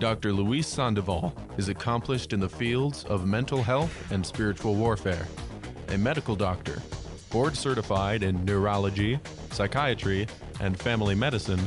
[0.00, 0.32] Dr.
[0.32, 5.28] Luis Sandoval is accomplished in the fields of mental health and spiritual warfare,
[5.88, 6.80] a medical doctor,
[7.28, 10.26] board certified in neurology, psychiatry,
[10.58, 11.60] and family medicine.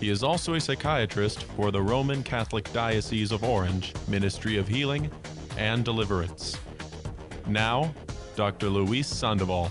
[0.00, 5.10] He is also a psychiatrist for the Roman Catholic Diocese of Orange Ministry of Healing
[5.56, 6.58] and Deliverance.
[7.46, 7.94] Now,
[8.36, 8.68] Dr.
[8.68, 9.70] Luis Sandoval.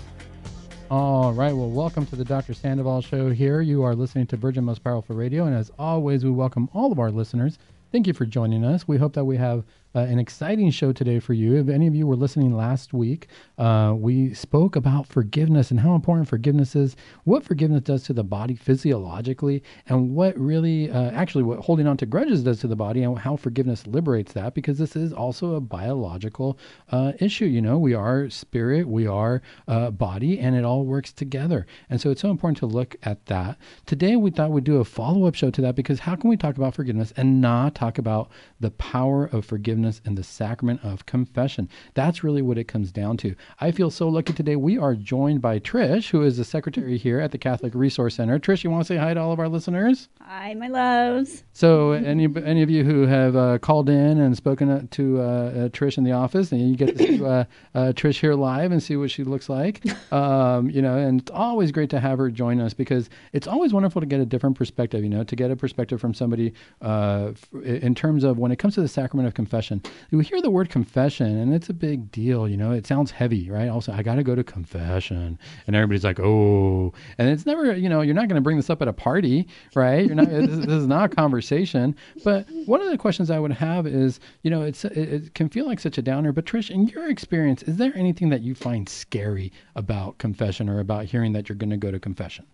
[0.90, 1.54] All right.
[1.54, 2.52] Well, welcome to the Dr.
[2.52, 3.60] Sandoval Show here.
[3.60, 5.46] You are listening to Virgin Most Powerful Radio.
[5.46, 7.58] And as always, we welcome all of our listeners.
[7.92, 8.88] Thank you for joining us.
[8.88, 9.64] We hope that we have
[9.94, 11.56] uh, an exciting show today for you.
[11.56, 13.28] If any of you were listening last week,
[13.58, 18.24] uh, we spoke about forgiveness and how important forgiveness is, what forgiveness does to the
[18.24, 22.76] body physiologically, and what really, uh, actually, what holding on to grudges does to the
[22.76, 26.58] body, and how forgiveness liberates that, because this is also a biological
[26.90, 27.44] uh, issue.
[27.44, 31.66] You know, we are spirit, we are uh, body, and it all works together.
[31.90, 33.58] And so it's so important to look at that.
[33.84, 36.36] Today, we thought we'd do a follow up show to that because how can we
[36.36, 38.30] talk about forgiveness and not talk about
[38.60, 39.81] the power of forgiveness?
[39.82, 41.68] Forgiveness and the sacrament of confession.
[41.94, 43.34] That's really what it comes down to.
[43.60, 44.56] I feel so lucky today.
[44.56, 48.38] We are joined by Trish, who is the secretary here at the Catholic Resource Center.
[48.38, 50.08] Trish, you want to say hi to all of our listeners?
[50.20, 51.42] Hi, my loves.
[51.52, 55.68] So, any any of you who have uh, called in and spoken to uh, uh,
[55.70, 58.82] Trish in the office, and you get to see uh, uh, Trish here live and
[58.82, 59.84] see what she looks like.
[60.12, 63.72] Um, you know, and it's always great to have her join us because it's always
[63.72, 65.02] wonderful to get a different perspective.
[65.02, 66.52] You know, to get a perspective from somebody
[66.82, 67.32] uh,
[67.64, 70.02] in terms of when it comes to the sacrament of confession confession.
[70.10, 72.48] We hear the word confession, and it's a big deal.
[72.48, 73.68] You know, it sounds heavy, right?
[73.68, 77.88] Also, I got to go to confession, and everybody's like, "Oh," and it's never, you
[77.88, 80.06] know, you're not going to bring this up at a party, right?
[80.06, 80.28] You're not.
[80.30, 81.96] this, this, is not a conversation.
[82.24, 85.48] But one of the questions I would have is, you know, it's it, it can
[85.48, 86.32] feel like such a downer.
[86.32, 90.80] But Trish, in your experience, is there anything that you find scary about confession or
[90.80, 92.46] about hearing that you're going to go to confession?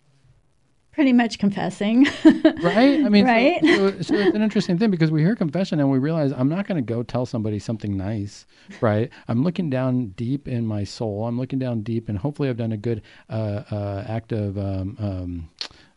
[0.91, 2.05] Pretty much confessing.
[2.25, 3.03] right?
[3.05, 3.59] I mean, right?
[3.61, 6.49] So, so, so, it's an interesting thing because we hear confession and we realize I'm
[6.49, 8.45] not going to go tell somebody something nice,
[8.81, 9.09] right?
[9.27, 11.25] I'm looking down deep in my soul.
[11.27, 14.57] I'm looking down deep, and hopefully, I've done a good uh, uh, act of.
[14.57, 15.49] Um, um,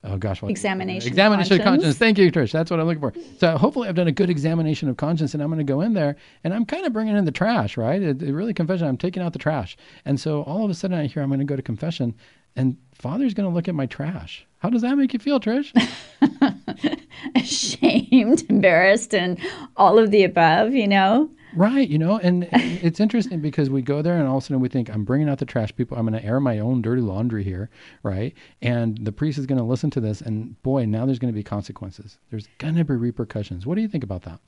[0.05, 0.51] oh gosh, what?
[0.51, 1.09] examination.
[1.09, 1.95] Examination of conscience.
[1.95, 1.99] of conscience.
[1.99, 2.53] Thank you, Trish.
[2.53, 3.13] That's what I'm looking for.
[3.39, 5.95] So hopefully, I've done a good examination of conscience, and I'm going to go in
[5.95, 8.01] there, and I'm kind of bringing in the trash, right?
[8.01, 8.87] It, it really confession.
[8.87, 11.41] I'm taking out the trash, and so all of a sudden, I hear I'm going
[11.41, 12.15] to go to confession,
[12.57, 14.47] and Father's going to look at my trash.
[14.59, 15.73] How does that make you feel, Trish?
[17.35, 19.39] Ashamed, embarrassed, and
[19.77, 21.31] all of the above, you know?
[21.55, 24.61] Right, you know, and it's interesting because we go there and all of a sudden
[24.61, 25.97] we think, I'm bringing out the trash people.
[25.97, 27.71] I'm going to air my own dirty laundry here,
[28.03, 28.35] right?
[28.61, 31.37] And the priest is going to listen to this, and boy, now there's going to
[31.37, 32.19] be consequences.
[32.31, 33.67] There's going to be repercussions.
[33.67, 34.39] What do you think about that?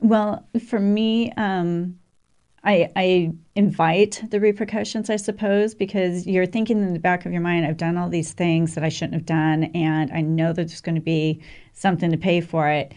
[0.00, 1.98] Well, for me, um,
[2.64, 7.42] I, I invite the repercussions, I suppose, because you're thinking in the back of your
[7.42, 10.68] mind, I've done all these things that I shouldn't have done, and I know that
[10.68, 11.40] there's going to be
[11.74, 12.92] something to pay for it.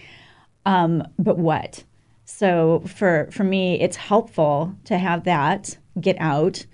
[0.65, 1.83] Um, but what?
[2.25, 6.65] So for for me, it's helpful to have that get out.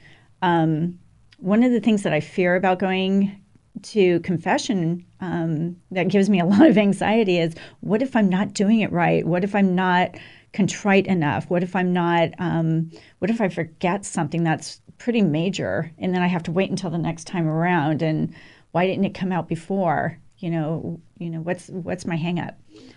[0.42, 1.00] Um,
[1.38, 3.40] one of the things that I fear about going
[3.82, 8.54] to confession um, that gives me a lot of anxiety is what if I'm not
[8.54, 9.26] doing it right?
[9.26, 10.16] What if I'm not
[10.54, 11.50] contrite enough?
[11.50, 16.22] What if I'm not, um, what if I forget something that's pretty major and then
[16.22, 18.02] I have to wait until the next time around?
[18.02, 18.34] And
[18.72, 20.20] why didn't it come out before?
[20.38, 22.56] You know, you know, what's, what's my hangup?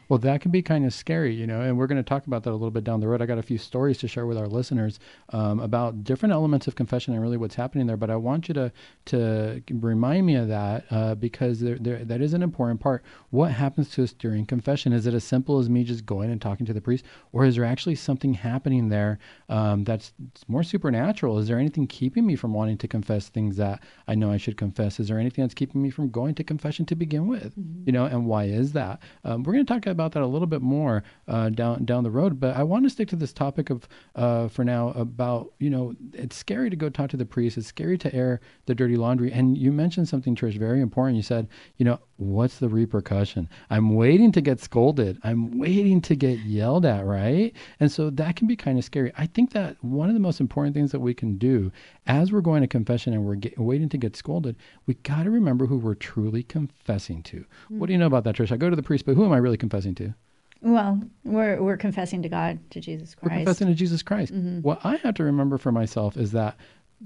[0.09, 2.44] Well, that can be kind of scary, you know, and we're going to talk about
[2.44, 3.20] that a little bit down the road.
[3.20, 5.00] I got a few stories to share with our listeners
[5.31, 7.97] um, about different elements of confession and really what's happening there.
[7.97, 8.72] But I want you to
[9.06, 13.03] to remind me of that uh, because there, there, that is an important part.
[13.31, 14.92] What happens to us during confession?
[14.92, 17.56] Is it as simple as me just going and talking to the priest, or is
[17.56, 20.12] there actually something happening there um, that's
[20.47, 21.38] more supernatural?
[21.38, 24.56] Is there anything keeping me from wanting to confess things that I know I should
[24.56, 25.00] confess?
[25.00, 27.59] Is there anything that's keeping me from going to confession to begin with?
[27.59, 27.82] Mm-hmm.
[27.86, 29.00] You know, and why is that?
[29.25, 32.10] Um, we're going to talk about that a little bit more uh, down down the
[32.10, 32.41] road.
[32.41, 35.94] But I want to stick to this topic of uh, for now about you know
[36.12, 37.59] it's scary to go talk to the priest.
[37.59, 39.32] It's scary to air the dirty laundry.
[39.32, 41.16] And you mentioned something, Trish, very important.
[41.16, 43.48] You said you know what's the repercussion?
[43.71, 45.18] I'm waiting to get scolded.
[45.22, 47.53] I'm waiting to get yelled at, right?
[47.80, 49.12] And so that can be kind of scary.
[49.16, 51.71] I think that one of the most important things that we can do
[52.07, 55.30] as we're going to confession and we're get, waiting to get scolded, we got to
[55.30, 57.39] remember who we're truly confessing to.
[57.39, 57.78] Mm-hmm.
[57.78, 58.53] What do you know about that, Trish?
[58.53, 60.14] I go to the priest, but who am I really confessing to?
[60.62, 63.30] Well, we're we're confessing to God, to Jesus Christ.
[63.30, 64.32] We're confessing to Jesus Christ.
[64.32, 64.60] Mm-hmm.
[64.60, 66.56] What I have to remember for myself is that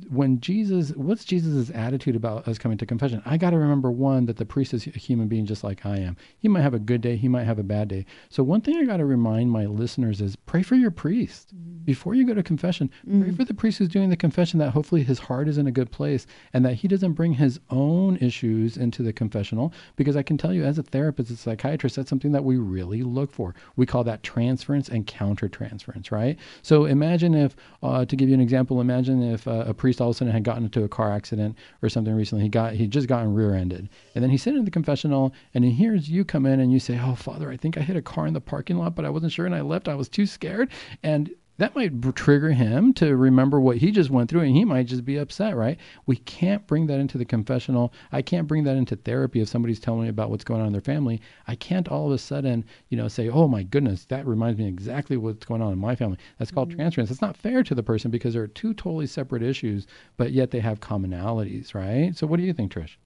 [0.09, 3.23] when Jesus, what's Jesus' attitude about us coming to confession?
[3.25, 5.97] I got to remember one that the priest is a human being just like I
[5.97, 6.17] am.
[6.39, 8.07] He might have a good day, he might have a bad day.
[8.29, 11.85] So one thing I got to remind my listeners is pray for your priest mm.
[11.85, 12.89] before you go to confession.
[13.09, 13.23] Mm.
[13.23, 15.73] Pray for the priest who's doing the confession that hopefully his heart is in a
[15.73, 19.73] good place and that he doesn't bring his own issues into the confessional.
[19.97, 23.03] Because I can tell you, as a therapist, a psychiatrist, that's something that we really
[23.03, 23.57] look for.
[23.75, 26.39] We call that transference and countertransference, right?
[26.63, 30.11] So imagine if, uh, to give you an example, imagine if uh, a priest all
[30.11, 32.45] of a sudden had gotten into a car accident or something recently.
[32.45, 35.71] He got he just gotten rear-ended, and then he's sitting in the confessional, and he
[35.71, 38.27] hears you come in and you say, "Oh, Father, I think I hit a car
[38.27, 39.89] in the parking lot, but I wasn't sure, and I left.
[39.89, 40.69] I was too scared."
[41.03, 41.31] And
[41.61, 45.05] that might trigger him to remember what he just went through and he might just
[45.05, 45.79] be upset, right?
[46.07, 47.93] We can't bring that into the confessional.
[48.13, 50.73] I can't bring that into therapy if somebody's telling me about what's going on in
[50.73, 51.21] their family.
[51.47, 54.69] I can't all of a sudden, you know, say, "Oh my goodness, that reminds me
[54.69, 56.79] exactly what's going on in my family." That's called mm-hmm.
[56.79, 57.11] transference.
[57.11, 59.87] It's not fair to the person because there are two totally separate issues,
[60.17, 62.17] but yet they have commonalities, right?
[62.17, 62.97] So what do you think, Trish?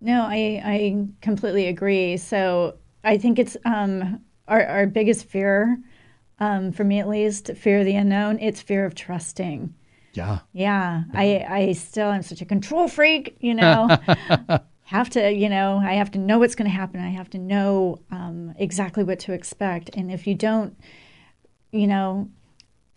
[0.00, 2.16] No, I I completely agree.
[2.16, 2.74] So
[3.04, 5.78] I think it's um our our biggest fear
[6.40, 9.74] um, for me at least, fear of the unknown, it's fear of trusting.
[10.14, 10.40] Yeah.
[10.52, 11.04] Yeah.
[11.14, 13.96] I, I still am such a control freak, you know.
[14.84, 17.00] have to, you know, I have to know what's going to happen.
[17.00, 19.90] I have to know um, exactly what to expect.
[19.94, 20.76] And if you don't,
[21.70, 22.28] you know,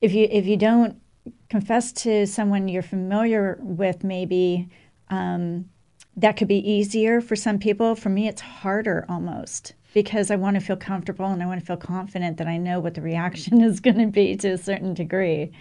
[0.01, 0.99] if you if you don't
[1.49, 4.69] confess to someone you're familiar with, maybe
[5.09, 5.69] um,
[6.17, 7.93] that could be easier for some people.
[7.93, 11.65] For me, it's harder almost because I want to feel comfortable and I want to
[11.65, 14.93] feel confident that I know what the reaction is going to be to a certain
[14.93, 15.51] degree.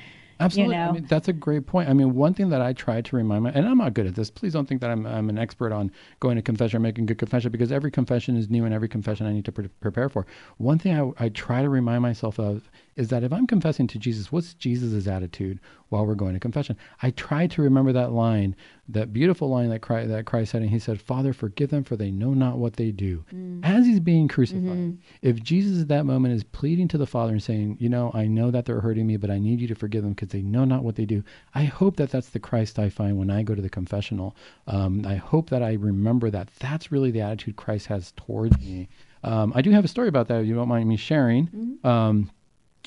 [0.41, 0.75] Absolutely.
[0.75, 0.89] You know?
[0.89, 1.89] I mean, that's a great point.
[1.89, 4.15] I mean, one thing that I try to remind my, and I'm not good at
[4.15, 4.31] this.
[4.31, 7.19] Please don't think that I'm, I'm an expert on going to confession or making good
[7.19, 10.27] confession because every confession is new and every confession I need to pre- prepare for.
[10.57, 13.99] One thing I, I try to remind myself of is that if I'm confessing to
[13.99, 16.77] Jesus, what's Jesus' attitude while we're going to confession?
[17.03, 18.55] I try to remember that line,
[18.89, 21.97] that beautiful line that Christ, that Christ said, and he said, Father, forgive them for
[21.97, 23.25] they know not what they do.
[23.35, 23.65] Mm.
[23.65, 24.97] As he's being crucified, mm-hmm.
[25.23, 28.27] if Jesus at that moment is pleading to the Father and saying, you know, I
[28.27, 30.65] know that they're hurting me, but I need you to forgive them because they know
[30.65, 31.25] not what they do.
[31.55, 34.37] I hope that that's the Christ I find when I go to the confessional.
[34.67, 38.89] Um, I hope that I remember that that's really the attitude Christ has towards me.
[39.25, 40.41] Um, I do have a story about that.
[40.41, 41.47] If you don't mind me sharing.
[41.47, 41.87] Mm-hmm.
[41.87, 42.31] Um,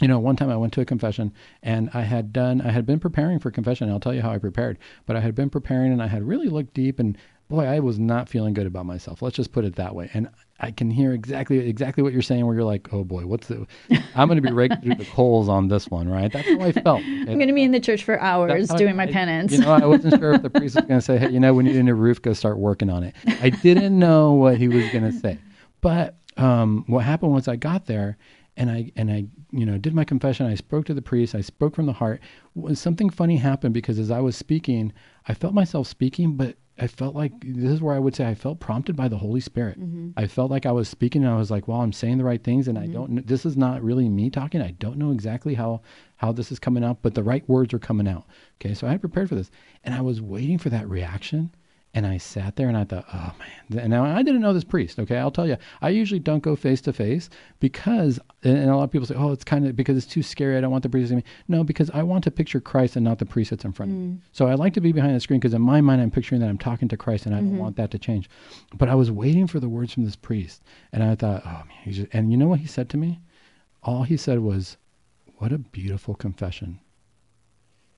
[0.02, 1.34] you know, one time I went to a confession
[1.64, 3.90] and I had done, I had been preparing for confession.
[3.90, 6.48] I'll tell you how I prepared, but I had been preparing and I had really
[6.48, 9.22] looked deep and boy, I was not feeling good about myself.
[9.22, 10.10] Let's just put it that way.
[10.14, 13.48] And I can hear exactly, exactly what you're saying where you're like, oh boy, what's
[13.48, 13.68] the,
[14.16, 16.32] I'm going to be raking through the coals on this one, right?
[16.32, 17.02] That's how I felt.
[17.06, 19.52] I'm going to be in the church for hours doing my penance.
[19.52, 21.54] You know, I wasn't sure if the priest was going to say, hey, you know,
[21.54, 23.16] we need a new roof, go start working on it.
[23.28, 25.38] I didn't know what he was going to say.
[25.82, 28.18] But um, what happened was I got there
[28.58, 30.46] and I and I you know did my confession.
[30.46, 31.36] I spoke to the priest.
[31.36, 32.22] I spoke from the heart.
[32.74, 34.94] Something funny happened because as I was speaking,
[35.28, 38.36] I felt myself speaking, but I felt like this is where I would say I
[38.36, 39.80] felt prompted by the Holy Spirit.
[39.80, 40.12] Mm-hmm.
[40.18, 42.44] I felt like I was speaking, and I was like, "Well, I'm saying the right
[42.44, 42.90] things, and mm-hmm.
[42.90, 43.28] I don't.
[43.28, 44.62] This is not really me talking.
[44.62, 45.82] I don't know exactly how
[46.18, 48.26] how this is coming out, but the right words are coming out."
[48.60, 49.52] Okay, so I had prepared for this,
[49.84, 51.52] and I was waiting for that reaction
[51.96, 53.80] and I sat there and I thought, oh man.
[53.80, 55.00] And now I didn't know this priest.
[55.00, 57.30] Okay, I'll tell you, I usually don't go face to face
[57.62, 60.58] because, and a lot of people say, oh, it's kind of because it's too scary.
[60.58, 61.24] I don't want the priest to see me.
[61.48, 63.96] No, because I want to picture Christ and not the priest that's in front mm.
[63.96, 64.08] of me.
[64.08, 64.20] Mm.
[64.34, 66.50] So I like to be behind the screen because in my mind I'm picturing that
[66.50, 67.52] I'm talking to Christ and I mm-hmm.
[67.52, 68.30] don't want that to change.
[68.74, 71.94] But I was waiting for the words from this priest, and I thought, oh man.
[71.94, 73.22] Just, and you know what he said to me?
[73.84, 74.76] All he said was,
[75.38, 76.80] "What a beautiful confession."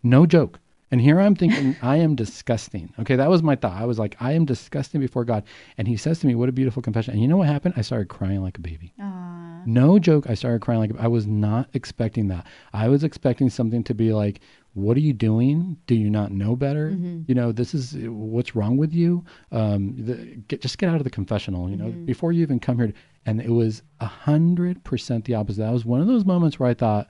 [0.04, 0.60] No joke.
[0.90, 2.94] And here I'm thinking, I am disgusting.
[3.00, 3.80] Okay, that was my thought.
[3.80, 5.44] I was like, I am disgusting before God.
[5.78, 7.14] And he says to me, What a beautiful confession.
[7.14, 7.74] And you know what happened?
[7.78, 8.94] I started crying like a baby.
[9.00, 9.66] Aww.
[9.66, 10.30] No joke.
[10.30, 12.46] I started crying like I was not expecting that.
[12.74, 14.40] I was expecting something to be like,
[14.74, 15.78] What are you doing?
[15.88, 16.92] Do you not know better?
[16.92, 17.24] Mm-hmm.
[17.28, 19.26] You know, this is what's wrong with you.
[19.52, 20.16] Um, the,
[20.48, 22.06] get, just get out of the confessional, you know, mm-hmm.
[22.06, 22.94] before you even come here.
[23.26, 25.60] And it was a hundred percent the opposite.
[25.60, 27.10] That was one of those moments where I thought,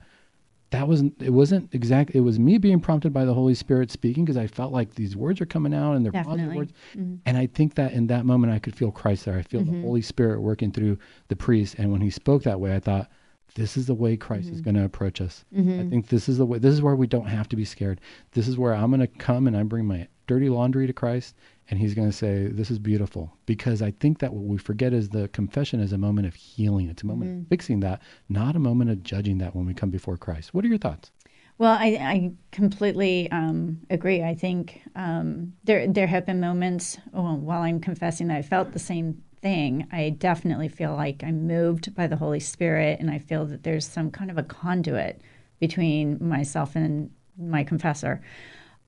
[0.70, 4.24] that wasn't it wasn't exactly it was me being prompted by the holy spirit speaking
[4.24, 6.38] because i felt like these words are coming out and they're Definitely.
[6.38, 7.16] positive words mm-hmm.
[7.26, 9.80] and i think that in that moment i could feel christ there i feel mm-hmm.
[9.80, 10.98] the holy spirit working through
[11.28, 13.10] the priest and when he spoke that way i thought
[13.54, 14.54] this is the way christ mm-hmm.
[14.54, 15.90] is going to approach us i mm-hmm.
[15.90, 18.00] think this is the way this is where we don't have to be scared
[18.32, 21.34] this is where i'm going to come and i bring my dirty laundry to christ
[21.70, 23.36] and he's going to say, This is beautiful.
[23.46, 26.88] Because I think that what we forget is the confession is a moment of healing.
[26.88, 27.40] It's a moment mm-hmm.
[27.42, 30.54] of fixing that, not a moment of judging that when we come before Christ.
[30.54, 31.10] What are your thoughts?
[31.58, 34.22] Well, I, I completely um, agree.
[34.22, 38.72] I think um, there there have been moments well, while I'm confessing that I felt
[38.72, 39.86] the same thing.
[39.92, 43.86] I definitely feel like I'm moved by the Holy Spirit, and I feel that there's
[43.86, 45.20] some kind of a conduit
[45.58, 48.20] between myself and my confessor.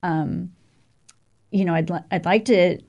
[0.01, 0.51] Um,
[1.51, 2.79] you know, I'd li- I'd like to.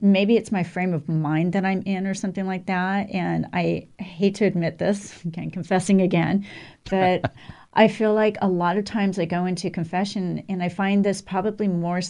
[0.00, 3.08] Maybe it's my frame of mind that I'm in, or something like that.
[3.10, 6.46] And I hate to admit this, again, confessing again,
[6.90, 7.32] but
[7.74, 11.22] I feel like a lot of times I go into confession, and I find this
[11.22, 12.00] probably more.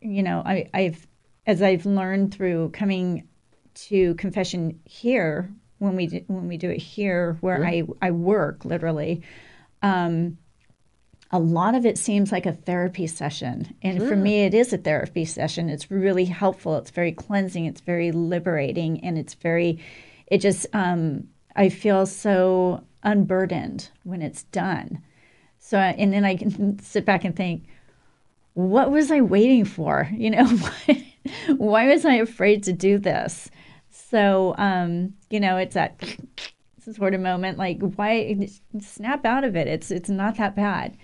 [0.00, 1.06] You know, I, I've
[1.46, 3.26] as I've learned through coming
[3.74, 7.64] to confession here when we do, when we do it here where.
[7.64, 9.22] I I work literally.
[9.82, 10.36] Um,
[11.32, 13.74] a lot of it seems like a therapy session.
[13.82, 15.70] And for me, it is a therapy session.
[15.70, 16.76] It's really helpful.
[16.76, 17.66] It's very cleansing.
[17.66, 19.04] It's very liberating.
[19.04, 19.78] And it's very,
[20.26, 25.02] it just, um, I feel so unburdened when it's done.
[25.60, 27.64] So, and then I can sit back and think,
[28.54, 30.08] what was I waiting for?
[30.20, 31.14] You know, why,
[31.56, 33.50] why was I afraid to do this?
[33.90, 36.02] So, um, you know, it's that
[36.92, 38.48] sort of moment like, why
[38.80, 39.68] snap out of it?
[39.68, 40.96] It's, it's not that bad.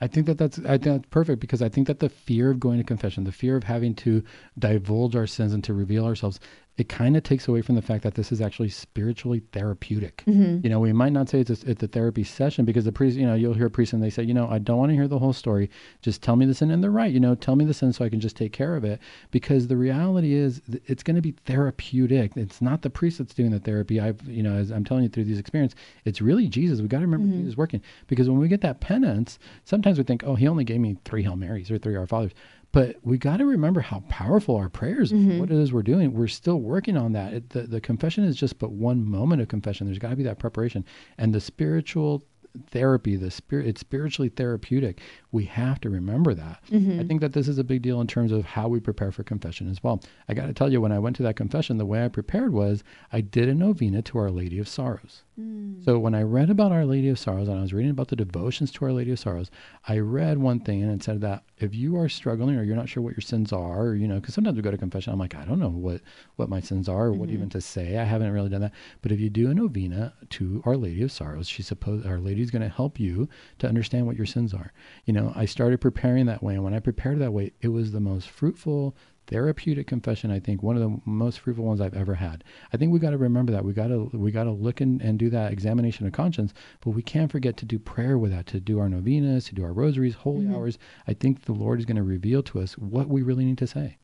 [0.00, 2.60] I think that that's I think that's perfect because I think that the fear of
[2.60, 4.22] going to confession, the fear of having to
[4.58, 6.38] divulge our sins and to reveal ourselves,
[6.78, 10.22] it kind of takes away from the fact that this is actually spiritually therapeutic.
[10.26, 10.60] Mm-hmm.
[10.62, 13.16] You know, we might not say it's a, it's a therapy session because the priest,
[13.16, 14.94] you know, you'll hear a priest and they say, you know, I don't want to
[14.94, 15.70] hear the whole story.
[16.02, 17.10] Just tell me the sin, and they're right.
[17.10, 19.00] You know, tell me the sin so I can just take care of it.
[19.30, 22.36] Because the reality is, it's going to be therapeutic.
[22.36, 23.98] It's not the priest that's doing the therapy.
[23.98, 26.82] I've, you know, as I'm telling you through these experiences, it's really Jesus.
[26.82, 27.38] We got to remember mm-hmm.
[27.40, 30.80] Jesus working because when we get that penance, sometimes we think, oh, he only gave
[30.80, 32.32] me three Hail Marys or three Our Fathers.
[32.76, 36.12] But we got to remember how powerful our prayers, are, what it is we're doing.
[36.12, 37.32] We're still working on that.
[37.32, 39.86] It, the, the confession is just but one moment of confession.
[39.86, 40.84] There's got to be that preparation.
[41.16, 42.22] And the spiritual
[42.70, 45.00] therapy, the spirit, it's spiritually therapeutic.
[45.32, 46.62] We have to remember that.
[46.70, 47.00] Mm-hmm.
[47.00, 49.22] I think that this is a big deal in terms of how we prepare for
[49.22, 50.02] confession as well.
[50.28, 52.52] I got to tell you, when I went to that confession, the way I prepared
[52.52, 55.22] was I did a novena to Our Lady of Sorrows.
[55.40, 55.84] Mm.
[55.84, 58.16] So when I read about Our Lady of Sorrows and I was reading about the
[58.16, 59.50] devotions to Our Lady of Sorrows,
[59.86, 62.88] I read one thing and it said that if you are struggling or you're not
[62.88, 65.18] sure what your sins are, or, you know, because sometimes we go to confession, I'm
[65.18, 66.02] like, I don't know what
[66.36, 67.36] what my sins are or what mm-hmm.
[67.36, 67.96] even to say.
[67.96, 68.72] I haven't really done that.
[69.00, 72.50] But if you do a novena to Our Lady of Sorrows, she's supposed Our Lady's
[72.50, 74.72] going to help you to understand what your sins are.
[75.06, 77.92] You know, I started preparing that way, and when I prepared that way, it was
[77.92, 78.94] the most fruitful
[79.26, 82.92] therapeutic confession i think one of the most fruitful ones i've ever had i think
[82.92, 85.28] we got to remember that we got to we got to look and, and do
[85.30, 88.78] that examination of conscience but we can't forget to do prayer with that to do
[88.78, 90.78] our novenas to do our rosaries holy hours
[91.08, 93.66] i think the lord is going to reveal to us what we really need to
[93.66, 93.96] say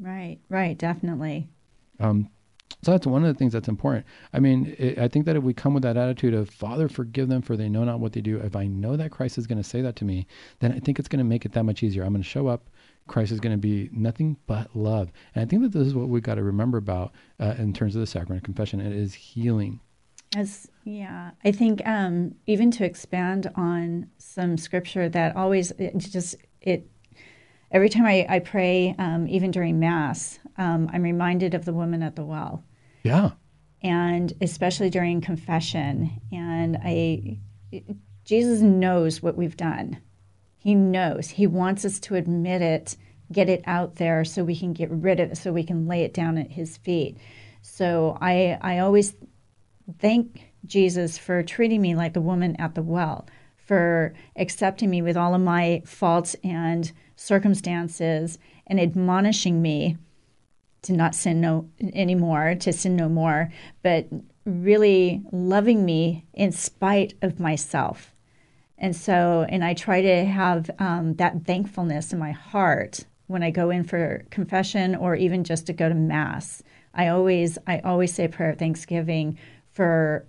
[0.00, 1.48] Right, right, definitely.
[2.00, 2.28] um,
[2.82, 4.04] so that's one of the things that's important.
[4.34, 7.28] I mean, it, I think that if we come with that attitude of Father, forgive
[7.28, 8.38] them for they know not what they do.
[8.38, 10.26] If I know that Christ is going to say that to me,
[10.58, 12.02] then I think it's going to make it that much easier.
[12.02, 12.68] I'm going to show up.
[13.06, 16.08] Christ is going to be nothing but love, and I think that this is what
[16.08, 18.80] we've got to remember about uh, in terms of the sacrament of confession.
[18.80, 19.80] It is healing.
[20.36, 26.36] As yeah, I think um, even to expand on some scripture that always it just
[26.60, 26.88] it
[27.70, 32.02] every time I, I pray, um, even during Mass, um, I'm reminded of the woman
[32.02, 32.64] at the well,
[33.02, 33.32] Yeah,
[33.82, 36.20] and especially during confession.
[36.32, 37.38] And I,
[38.24, 39.98] Jesus knows what we've done.
[40.64, 41.28] He knows.
[41.28, 42.96] He wants us to admit it,
[43.30, 46.04] get it out there, so we can get rid of it, so we can lay
[46.04, 47.18] it down at His feet.
[47.60, 49.14] So I, I always
[49.98, 53.26] thank Jesus for treating me like the woman at the well,
[53.58, 59.98] for accepting me with all of my faults and circumstances, and admonishing me
[60.80, 63.52] to not sin no anymore, to sin no more,
[63.82, 64.08] but
[64.46, 68.13] really loving me in spite of myself.
[68.78, 73.50] And so, and I try to have um, that thankfulness in my heart when I
[73.50, 76.62] go in for confession or even just to go to mass.
[76.92, 79.38] I always, I always say a prayer of thanksgiving
[79.72, 80.26] for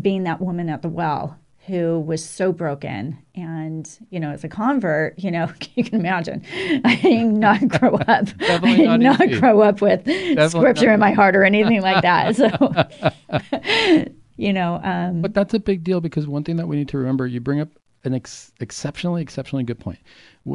[0.00, 3.18] being that woman at the well who was so broken.
[3.34, 6.42] And, you know, as a convert, you know, you can imagine,
[6.84, 8.28] I did not grow up.
[8.40, 12.02] I did not not grow up with not scripture in my heart or anything like
[12.02, 12.36] that.
[12.36, 16.88] So, you know, um, But that's a big deal because one thing that we need
[16.88, 17.68] to remember, you bring up
[18.04, 19.98] an ex- exceptionally, exceptionally good point.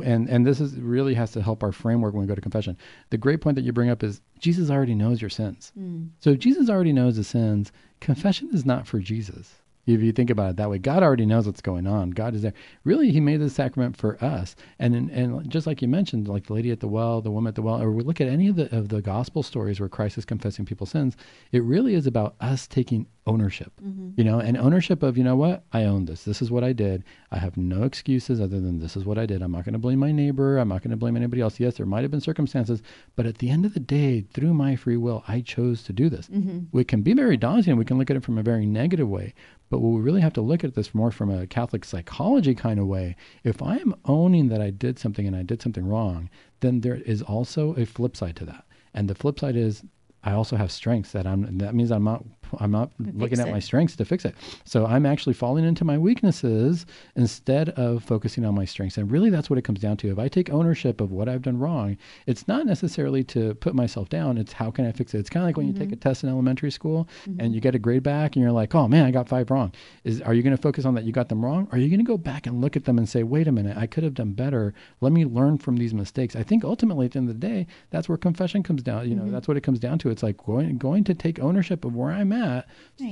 [0.03, 2.77] And and this is really has to help our framework when we go to confession.
[3.11, 5.71] The great point that you bring up is Jesus already knows your sins.
[6.19, 9.55] So if Jesus already knows the sins, confession is not for Jesus.
[9.85, 12.11] If you think about it that way, God already knows what's going on.
[12.11, 12.53] God is there.
[12.85, 14.55] Really, He made this sacrament for us.
[14.79, 17.49] And and, and just like you mentioned, like the lady at the well, the woman
[17.49, 19.89] at the well, or we look at any of the of the gospel stories where
[19.89, 21.17] Christ is confessing people's sins,
[21.51, 23.71] it really is about us taking ownership.
[23.83, 24.11] Mm-hmm.
[24.17, 26.23] You know, and ownership of you know what I own this.
[26.23, 27.03] This is what I did.
[27.31, 29.41] I have no excuses other than this is what I did.
[29.41, 30.57] I'm not going to blame my neighbor.
[30.57, 31.59] I'm not going to blame anybody else.
[31.59, 32.81] Yes, there might have been circumstances,
[33.15, 36.09] but at the end of the day, through my free will, I chose to do
[36.09, 36.27] this.
[36.27, 36.77] Mm-hmm.
[36.77, 37.77] It can be very daunting.
[37.77, 39.33] We can look at it from a very negative way,
[39.69, 42.79] but what we really have to look at this more from a Catholic psychology kind
[42.79, 43.15] of way.
[43.43, 46.95] If I am owning that I did something and I did something wrong, then there
[46.95, 48.65] is also a flip side to that.
[48.93, 49.83] And the flip side is
[50.23, 52.23] I also have strengths that I'm that means I'm not
[52.59, 53.51] I'm not looking at it.
[53.51, 54.35] my strengths to fix it.
[54.65, 58.97] So I'm actually falling into my weaknesses instead of focusing on my strengths.
[58.97, 60.11] And really that's what it comes down to.
[60.11, 64.09] If I take ownership of what I've done wrong, it's not necessarily to put myself
[64.09, 65.19] down, it's how can I fix it?
[65.19, 65.99] It's kind of like when you take a mm-hmm.
[65.99, 67.53] test in elementary school and mm-hmm.
[67.53, 69.71] you get a grade back and you're like, "Oh man, I got 5 wrong."
[70.03, 71.67] Is are you going to focus on that you got them wrong?
[71.71, 73.51] Or are you going to go back and look at them and say, "Wait a
[73.51, 74.73] minute, I could have done better.
[75.01, 77.67] Let me learn from these mistakes." I think ultimately at the end of the day,
[77.89, 79.31] that's where confession comes down, you know, mm-hmm.
[79.31, 80.09] that's what it comes down to.
[80.09, 82.42] It's like going going to take ownership of where I'm at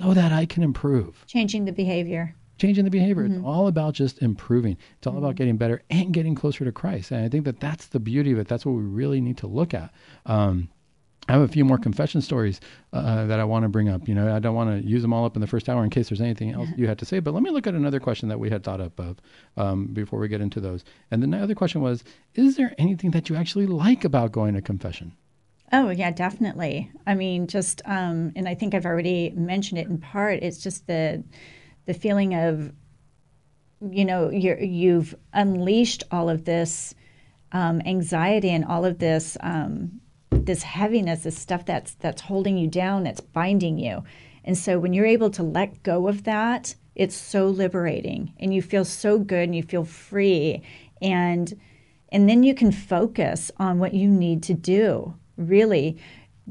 [0.01, 2.35] so that I can improve Changing the behavior.
[2.57, 3.25] changing the behavior.
[3.25, 4.77] It's all about just improving.
[4.97, 7.11] It's all about getting better and getting closer to Christ.
[7.11, 8.47] And I think that that's the beauty of it.
[8.47, 9.91] That's what we really need to look at.
[10.25, 10.69] Um,
[11.29, 12.59] I have a few more confession stories
[12.93, 14.07] uh, that I want to bring up.
[14.07, 15.89] You know, I don't want to use them all up in the first hour in
[15.91, 17.19] case there's anything else you had to say.
[17.19, 19.17] But let me look at another question that we had thought up of
[19.55, 20.83] um, before we get into those.
[21.11, 24.61] And the other question was: Is there anything that you actually like about going to
[24.61, 25.13] confession?
[25.73, 26.91] Oh yeah, definitely.
[27.07, 30.39] I mean, just um, and I think I've already mentioned it in part.
[30.43, 31.23] It's just the
[31.85, 32.73] the feeling of,
[33.81, 36.93] you know, you're, you've unleashed all of this
[37.53, 40.01] um, anxiety and all of this um,
[40.31, 44.03] this heaviness, this stuff that's that's holding you down, that's binding you.
[44.43, 48.61] And so when you're able to let go of that, it's so liberating, and you
[48.61, 50.63] feel so good, and you feel free,
[51.01, 51.57] and
[52.09, 55.97] and then you can focus on what you need to do really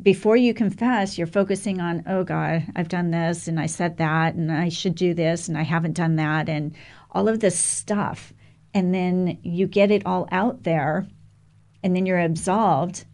[0.01, 4.35] before you confess you're focusing on oh god i've done this and i said that
[4.35, 6.75] and i should do this and i haven't done that and
[7.13, 8.33] all of this stuff.
[8.73, 11.07] And then you get it all out there
[11.83, 13.05] and then you're absolved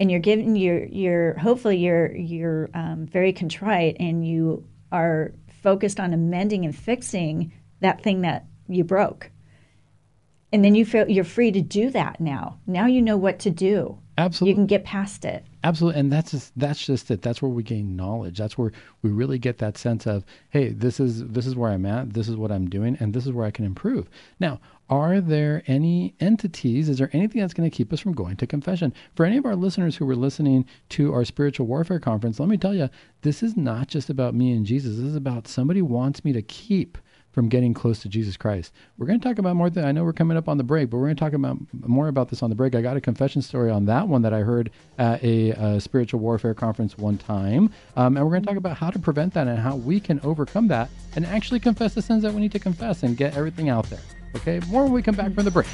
[0.00, 6.00] and you're given you're you're hopefully you're you're um, very contrite and you are focused
[6.00, 9.30] on amending and fixing that thing that you broke.
[10.52, 12.58] And then you feel you're free to do that now.
[12.66, 14.50] Now you know what to do Absolutely.
[14.50, 17.22] you can get past it Absolutely, and that's just, that's just it.
[17.22, 18.38] That's where we gain knowledge.
[18.38, 21.86] That's where we really get that sense of, hey, this is this is where I'm
[21.86, 22.14] at.
[22.14, 24.10] This is what I'm doing, and this is where I can improve.
[24.40, 26.88] Now, are there any entities?
[26.88, 28.92] Is there anything that's going to keep us from going to confession?
[29.14, 32.56] For any of our listeners who were listening to our spiritual warfare conference, let me
[32.56, 32.90] tell you,
[33.22, 34.96] this is not just about me and Jesus.
[34.96, 36.98] This is about somebody wants me to keep
[37.32, 38.72] from getting close to Jesus Christ.
[38.96, 39.70] We're going to talk about more.
[39.70, 41.58] Th- I know we're coming up on the break, but we're going to talk about
[41.72, 42.74] more about this on the break.
[42.74, 46.54] I got a confession story on that one that I heard at a, spiritual warfare
[46.54, 49.58] conference one time, um, and we're going to talk about how to prevent that and
[49.58, 53.02] how we can overcome that and actually confess the sins that we need to confess
[53.02, 54.00] and get everything out there.
[54.36, 55.66] Okay, more when we come back from the break.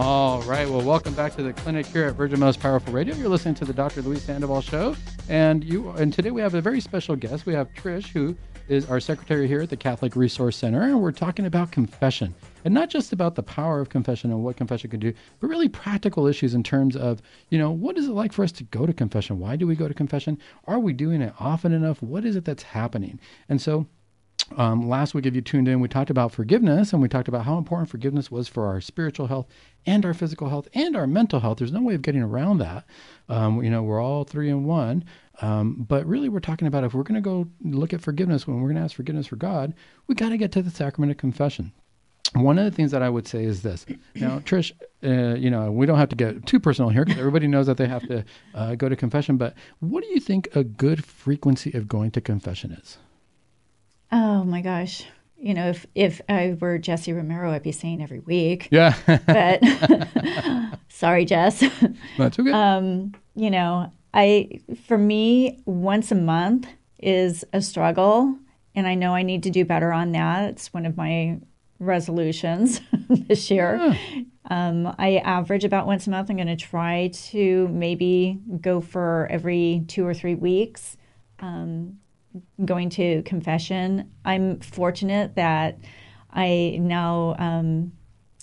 [0.00, 0.70] All right.
[0.70, 3.16] Well, welcome back to the clinic here at Virgin Most Powerful Radio.
[3.16, 4.00] You're listening to the Dr.
[4.00, 4.94] Luis Sandoval Show,
[5.28, 5.90] and you.
[5.90, 7.46] And today we have a very special guest.
[7.46, 8.36] We have Trish, who
[8.68, 12.32] is our secretary here at the Catholic Resource Center, and we're talking about confession,
[12.64, 15.68] and not just about the power of confession and what confession can do, but really
[15.68, 18.86] practical issues in terms of, you know, what is it like for us to go
[18.86, 19.40] to confession?
[19.40, 20.38] Why do we go to confession?
[20.68, 22.00] Are we doing it often enough?
[22.04, 23.18] What is it that's happening?
[23.48, 23.88] And so
[24.56, 27.44] um, last week, if you tuned in, we talked about forgiveness and we talked about
[27.44, 29.46] how important forgiveness was for our spiritual health
[29.86, 31.58] and our physical health and our mental health.
[31.58, 32.84] There's no way of getting around that.
[33.28, 35.04] Um, you know, we're all three in one.
[35.40, 38.56] Um, but really, we're talking about if we're going to go look at forgiveness, when
[38.60, 39.74] we're going to ask forgiveness for God,
[40.06, 41.72] we got to get to the sacrament of confession.
[42.34, 43.86] One of the things that I would say is this.
[44.14, 47.46] Now, Trish, uh, you know, we don't have to get too personal here because everybody
[47.46, 49.38] knows that they have to uh, go to confession.
[49.38, 52.98] But what do you think a good frequency of going to confession is?
[54.10, 55.04] Oh my gosh.
[55.40, 58.68] You know, if if I were Jesse Romero, I'd be saying every week.
[58.70, 58.94] Yeah,
[59.26, 59.62] But
[60.88, 61.62] sorry, Jess.
[62.16, 62.50] that's okay.
[62.50, 66.66] Um, you know, I for me, once a month
[66.98, 68.36] is a struggle,
[68.74, 70.50] and I know I need to do better on that.
[70.50, 71.38] It's one of my
[71.78, 73.96] resolutions this year.
[74.50, 76.30] Um, I average about once a month.
[76.30, 80.96] I'm going to try to maybe go for every two or three weeks.
[81.38, 81.98] Um,
[82.64, 84.10] going to confession.
[84.24, 85.78] I'm fortunate that
[86.32, 87.92] I now um,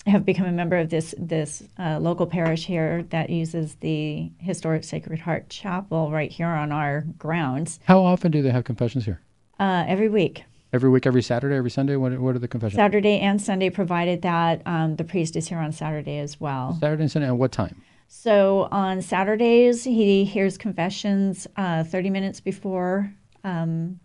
[0.06, 4.84] have become a member of this this uh, local parish here that uses the historic
[4.84, 9.20] Sacred Heart Chapel right here on our grounds How often do they have confessions here?
[9.58, 10.44] uh, every week.
[10.72, 11.96] Every week, every Saturday, every Sunday.
[11.96, 12.76] What, what are the confessions?
[12.76, 16.76] Saturday and Sunday, provided that um, the priest is here on Saturday as well.
[16.80, 17.28] Saturday and Sunday.
[17.28, 17.80] at what time?
[18.08, 23.12] So on Saturdays, he hears confessions uh, 30 minutes before,
[23.46, 24.00] um,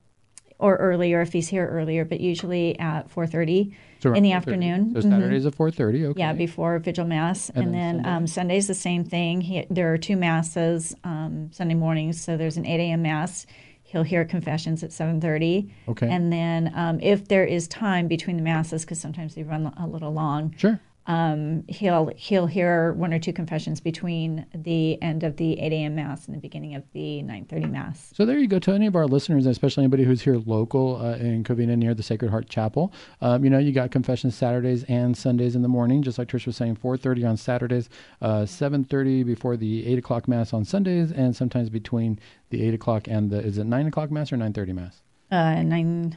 [0.60, 4.48] or earlier if he's here earlier, but usually at 4:30 So in the around 4:30.
[4.70, 4.92] afternoon.
[4.94, 5.12] So Mhm.
[5.12, 6.06] Saturdays at 4:30.
[6.06, 6.20] Okay.
[6.20, 9.42] Yeah, before vigil mass, And and, then then, um, Sunday's the same thing.
[9.42, 13.02] He, there are two masses um, Sunday mornings, so there's an 8 a.m.
[13.02, 13.48] mass.
[13.84, 16.08] He'll hear confessions at 7:30, Okay.
[16.08, 19.88] and then um, if there is time between the masses, because sometimes they run a
[19.88, 20.80] little long, Sure.
[21.12, 25.96] Um, he'll he'll hear one or two confessions between the end of the 8 a.m.
[25.96, 28.14] mass and the beginning of the 9:30 mass.
[28.16, 28.60] So there you go.
[28.60, 32.02] To any of our listeners, especially anybody who's here local uh, in Covina near the
[32.04, 36.02] Sacred Heart Chapel, um, you know, you got confessions Saturdays and Sundays in the morning,
[36.02, 37.90] just like Trish was saying, 4.30 on Saturdays,
[38.22, 42.20] uh, 7.30 before the 8 o'clock Mass on Sundays, and sometimes between
[42.52, 45.02] the 8 o'clock and the, is it 9 o'clock Mass or 9.30 Mass?
[45.30, 46.16] Uh, nine,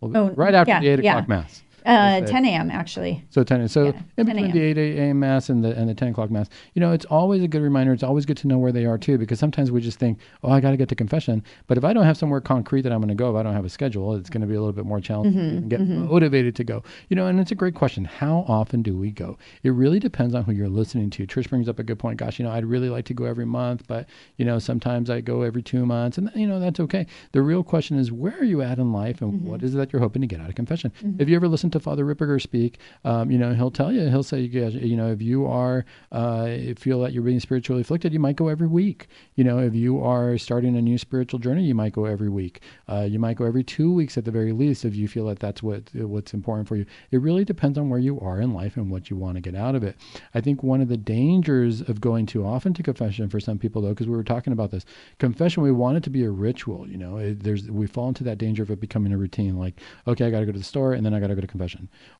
[0.00, 1.10] Well, Oh, right after yeah, the 8 yeah.
[1.12, 1.62] o'clock Mass.
[1.86, 2.70] Uh, 10 a.m.
[2.70, 3.24] actually.
[3.30, 3.60] So ten.
[3.60, 3.68] a.m.
[3.68, 5.20] So Yeah, in between the eight a.m.
[5.20, 7.92] mass and the and the ten o'clock mass, you know, it's always a good reminder.
[7.92, 10.50] It's always good to know where they are too, because sometimes we just think, oh,
[10.50, 11.42] I got to get to confession.
[11.66, 13.54] But if I don't have somewhere concrete that I'm going to go, if I don't
[13.54, 16.54] have a schedule, it's going to be a little bit more challenging Mm-hmm, get motivated
[16.56, 16.82] to go.
[17.08, 18.04] You know, and it's a great question.
[18.04, 19.38] How often do we go?
[19.62, 21.26] It really depends on who you're listening to.
[21.26, 22.18] Trish brings up a good point.
[22.18, 25.20] Gosh, you know, I'd really like to go every month, but you know, sometimes I
[25.20, 27.06] go every two months, and you know, that's okay.
[27.32, 29.48] The real question is, where are you at in life, and Mm-hmm.
[29.48, 30.92] what is it that you're hoping to get out of confession?
[31.18, 34.22] If you ever listen to Father Ripperger speak, um, you know, he'll tell you, he'll
[34.22, 38.36] say, you know, if you are uh, feel that you're being spiritually afflicted, you might
[38.36, 39.08] go every week.
[39.34, 42.60] You know, if you are starting a new spiritual journey, you might go every week.
[42.88, 45.38] Uh, you might go every two weeks at the very least if you feel that
[45.38, 46.86] that's what what's important for you.
[47.10, 49.54] It really depends on where you are in life and what you want to get
[49.54, 49.96] out of it.
[50.34, 53.82] I think one of the dangers of going too often to confession for some people,
[53.82, 54.84] though, because we were talking about this,
[55.18, 56.88] confession, we want it to be a ritual.
[56.88, 59.56] You know, it, there's we fall into that danger of it becoming a routine.
[59.56, 61.40] Like, okay, I got to go to the store and then I got to go
[61.40, 61.61] to confession,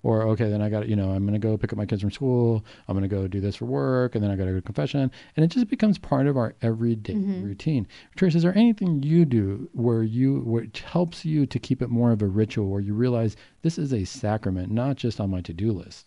[0.03, 2.01] or okay, then I got you know, I'm going to go pick up my kids
[2.03, 2.65] from school.
[2.89, 4.63] I'm going to go do this for work, and then I got to go to
[4.63, 7.87] confession, and it just becomes part of our everyday routine.
[8.17, 12.13] Trish is there anything you do where you which helps you to keep it more
[12.13, 15.73] of a ritual, where you realize this is a sacrament, not just on my to-do
[15.73, 16.07] list?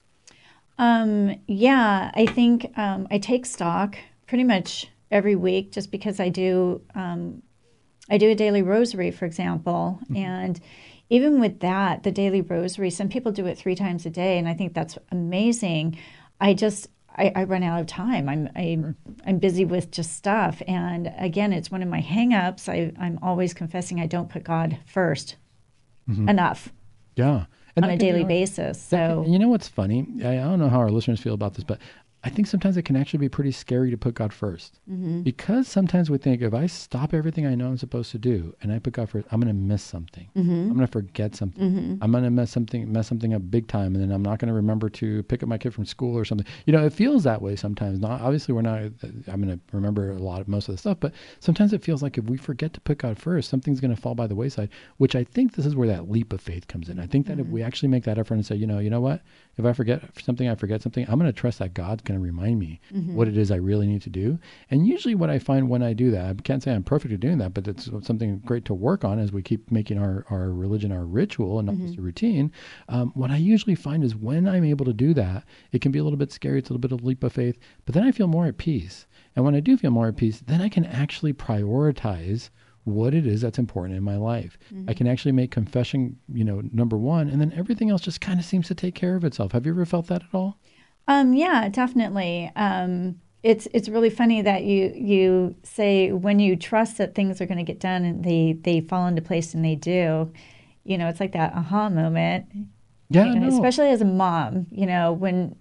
[0.78, 6.30] Um, yeah, I think um, I take stock pretty much every week just because I
[6.30, 7.42] do um,
[8.10, 10.60] I do a daily rosary, for example, and
[11.10, 14.48] even with that, the daily rosary, some people do it three times a day, and
[14.48, 15.98] I think that's amazing.
[16.42, 16.88] I just
[17.18, 18.28] I, I run out of time.
[18.28, 18.78] I'm I,
[19.26, 22.68] I'm busy with just stuff, and again, it's one of my hangups.
[22.68, 25.36] I I'm always confessing I don't put God 1st
[26.10, 26.30] mm-hmm.
[26.30, 26.72] enough
[27.16, 28.88] Yeah, and on a be daily basis.
[28.88, 30.08] That can- So you know what's funny?
[30.24, 31.80] I, I don't know how our listeners feel about this, but
[32.26, 35.22] I think sometimes it can actually be pretty scary to put God 1st Mm-hmm.
[35.22, 38.72] because sometimes we think if I stop everything I know I'm supposed to do and
[38.72, 40.28] I put God first, I'm going to miss something.
[40.36, 40.52] Mm-hmm.
[40.52, 42.00] I'm going to forget something.
[42.02, 44.48] I'm going to mess something mess something up big time, and then I'm not going
[44.48, 46.48] to remember to pick up my kid from school or something.
[46.66, 48.00] You know, it feels that way sometimes.
[48.00, 48.82] Not obviously we're not.
[49.28, 52.02] I'm going to remember a lot of most of the stuff, but sometimes it feels
[52.02, 54.70] like if we forget to put God first, something's going to fall by the wayside.
[54.98, 57.00] Which I think this is where that leap of faith comes in.
[57.00, 59.02] I think that if we actually make that effort and say, you know, you know
[59.02, 59.22] what,
[59.58, 62.24] if I forget something, I forget something, I'm going to trust that God's going to
[62.24, 62.80] remind me
[63.16, 64.38] what it is I really need to do.
[64.70, 67.20] And usually, what I find when I do that, I can't say I'm perfect at
[67.20, 70.52] doing that, but it's something great to work on as we keep making our, our
[70.52, 72.52] religion our ritual and not just a routine.
[72.90, 76.00] Um, what I usually find is when I'm able to do that, it can be
[76.00, 76.60] a little bit scary.
[76.60, 79.06] It's a little bit of leap of faith, but then I feel more at peace.
[79.36, 82.50] And when I do feel more at peace, then I can actually prioritize
[82.86, 84.58] what it is that's important in my life.
[84.88, 88.40] I can actually make confession, you know, number one, and then everything else just kind
[88.40, 89.52] of seems to take care of itself.
[89.52, 90.58] Have you ever felt that at all?
[91.08, 92.52] Um, yeah, definitely.
[92.56, 97.46] Um, it's it's really funny that you you say when you trust that things are
[97.46, 100.32] going to get done and they they fall into place and they do.
[100.84, 102.46] You know, it's like that aha moment.
[103.10, 103.54] Yeah, you know, no.
[103.56, 104.68] especially as a mom.
[104.72, 105.56] You know, when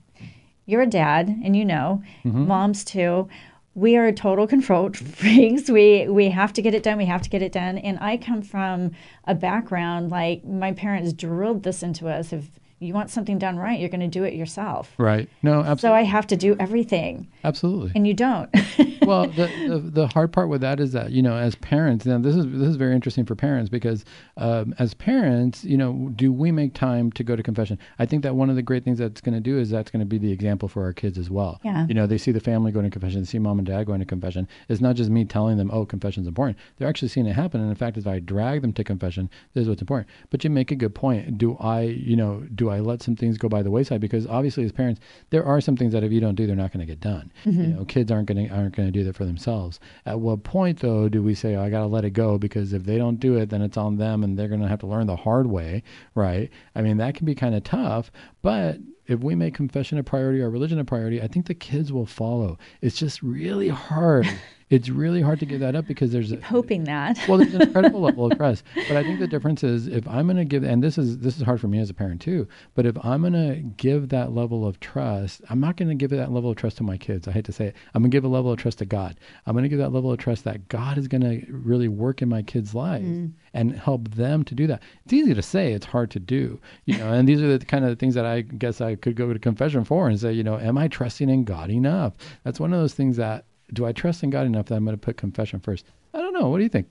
[0.67, 2.47] you're a dad and you know, Mm-hmm.
[2.47, 3.29] moms too.
[3.75, 5.69] We are a total control freaks.
[5.69, 6.99] We we have to get it done.
[6.99, 7.79] We have to get it done.
[7.79, 8.93] And I come from
[9.25, 12.33] a background like my parents drilled this into us.
[12.33, 14.93] If you want something done right, you're going to do it yourself.
[14.99, 15.29] Right.
[15.43, 15.81] No, absolutely.
[15.81, 17.93] So I have to do everything, absolutely.
[17.95, 18.51] and you don't.
[19.03, 22.19] well, the, the the hard part with that is that you know, as parents, now
[22.19, 24.05] this is this is very interesting for parents because
[24.37, 27.79] um, as parents, you know, do we make time to go to confession?
[27.99, 30.01] I think that one of the great things that's going to do is that's going
[30.01, 31.61] to be the example for our kids as well.
[31.65, 31.87] Yeah.
[31.87, 34.01] You know, they see the family going to confession, they see mom and dad going
[34.01, 34.49] to confession.
[34.69, 36.59] It's not just me telling them, oh, confession's important.
[36.77, 37.61] They're actually seeing it happen.
[37.61, 40.09] And in fact, if I drag them to confession, this is what's important.
[40.31, 41.39] But you make a good point.
[41.39, 44.01] Do I, you know, do I let some things go by the wayside?
[44.01, 46.73] Because obviously, as parents, there are some things that if you don't do, they're not
[46.73, 47.33] going to get done.
[47.45, 47.77] You mm-hmm.
[47.77, 49.81] know, kids aren't going to aren't going to do that for themselves.
[50.07, 52.39] At what point, though, do we say, oh, I got to let it go?
[52.39, 54.81] Because if they don't do it, then it's on them, and they're going to have
[54.81, 55.83] to learn the hard way,
[56.15, 56.51] right?
[56.75, 58.11] I mean, that can be kind of tough,
[58.43, 61.93] but if we make confession a priority or religion a priority, I think the kids
[61.93, 62.59] will follow.
[62.81, 64.27] It's just really hard
[64.71, 67.19] it's really hard to give that up because there's a, hoping that.
[67.29, 68.65] well, there's an incredible level of trust.
[68.75, 71.37] But I think the difference is if I'm going to give, and this is this
[71.37, 72.49] is hard for me as a parent too.
[72.75, 76.11] But if I'm going to give that level of trust, I'm not going to give
[76.11, 77.29] that level of trust to my kids.
[77.29, 77.77] I hate to say it.
[77.95, 79.19] I'm going to give a level of trust to God.
[79.47, 82.23] I'm going to give that level of trust that God is going to really work
[82.23, 83.33] in my kids' lives Mm.
[83.53, 84.83] and help them to do that.
[85.05, 86.59] It's easy to say, it's hard to do.
[86.87, 89.33] You know, and these are the kind of things that I guess I could go
[89.33, 92.15] to confession for and say, you know, am I trusting in God enough?
[92.45, 94.97] That's one of those things that do I trust in God enough that I'm going
[94.97, 95.85] to put confession first?
[96.13, 96.49] I don't know.
[96.49, 96.89] What do you think?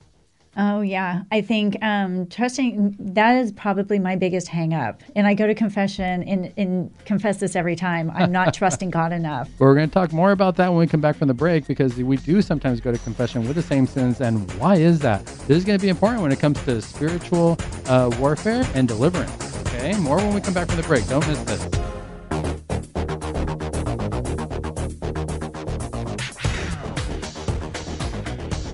[0.56, 5.02] Oh yeah, I think um, trusting that is probably my biggest hang up.
[5.16, 8.12] And I go to confession and, and confess this every time.
[8.12, 9.50] I'm not trusting God enough.
[9.58, 11.96] We're going to talk more about that when we come back from the break because
[11.96, 14.22] we do sometimes go to confession with the same sins.
[14.22, 15.26] And why is that?
[15.26, 19.34] This is going to be important when it comes to spiritual uh, warfare and deliverance.
[19.62, 21.08] Okay, more when we come back from the break.
[21.08, 22.03] Don't miss this.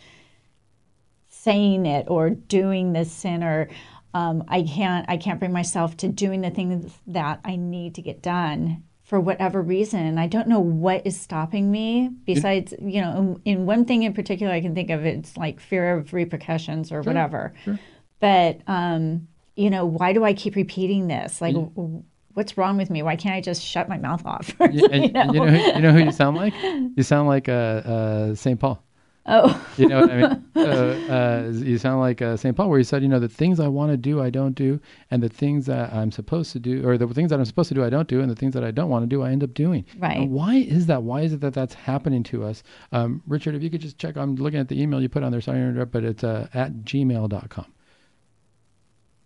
[1.28, 3.70] saying it or doing this sin or
[4.14, 8.02] um, I can't I can't bring myself to doing the things that I need to
[8.02, 10.18] get done for whatever reason.
[10.18, 14.14] I don't know what is stopping me besides, you know, in, in one thing in
[14.14, 17.54] particular I can think of it's like fear of repercussions or whatever.
[17.64, 17.80] Sure.
[18.20, 21.42] But um, you know, why do I keep repeating this?
[21.42, 23.02] Like w- what's wrong with me?
[23.04, 24.54] Why can't I just shut my mouth off?
[24.72, 26.54] You, and, and you, know, who- you know who you sound like?
[26.64, 28.60] You sound like uh, uh, St.
[28.60, 28.84] Paul.
[29.26, 30.44] Oh, You know what I mean?
[30.58, 32.58] uh, uh, you sound like uh, St.
[32.58, 34.82] Paul, where he said, you know, the things I want to do, I don't do,
[35.12, 37.76] and the things that I'm supposed to do, or the things that I'm supposed to
[37.76, 39.42] do, I don't do, and the things that I don't want to do, I end
[39.42, 39.86] up doing.
[39.98, 40.28] Right.
[40.28, 41.04] Why is that?
[41.04, 42.64] Why is it that that's happening to us?
[42.92, 45.32] Um, Richard, if you could just check, I'm looking at the email you put on
[45.32, 47.66] there, sorry to interrupt, but it's uh, at gmail.com.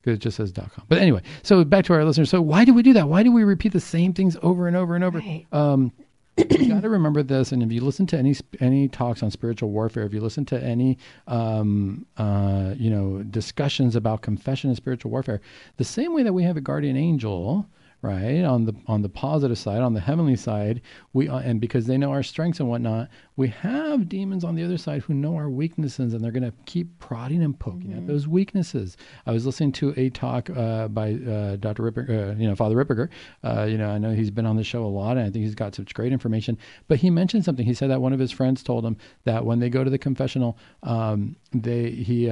[0.08, 0.86] Because it just says .com.
[0.88, 2.30] But anyway, so back to our listeners.
[2.30, 3.10] So why do we do that?
[3.10, 5.20] Why do we repeat the same things over and over and over?
[5.20, 5.46] Right.
[5.52, 5.92] Um,
[6.38, 9.70] you got to remember this, and if you listen to any any talks on spiritual
[9.70, 15.12] warfare, if you listen to any um, uh, you know discussions about confession and spiritual
[15.12, 15.42] warfare,
[15.76, 17.68] the same way that we have a guardian angel,
[18.02, 20.82] right on the on the positive side, on the heavenly side,
[21.14, 24.64] we uh, and because they know our strengths and whatnot, we have demons on the
[24.64, 28.08] other side who know our weaknesses, and they're going to keep prodding and poking at
[28.08, 28.98] those weaknesses.
[29.26, 31.84] I was listening to a talk uh, by uh, Dr.
[31.84, 33.10] Ripper, uh, you know, Father Ripperger.
[33.44, 35.46] Uh, you know, I know he's been on the show a lot, and I think
[35.46, 36.58] he's got such great information.
[36.88, 37.66] But he mentioned something.
[37.66, 39.98] He said that one of his friends told him that when they go to the
[39.98, 42.32] confessional, um, they he.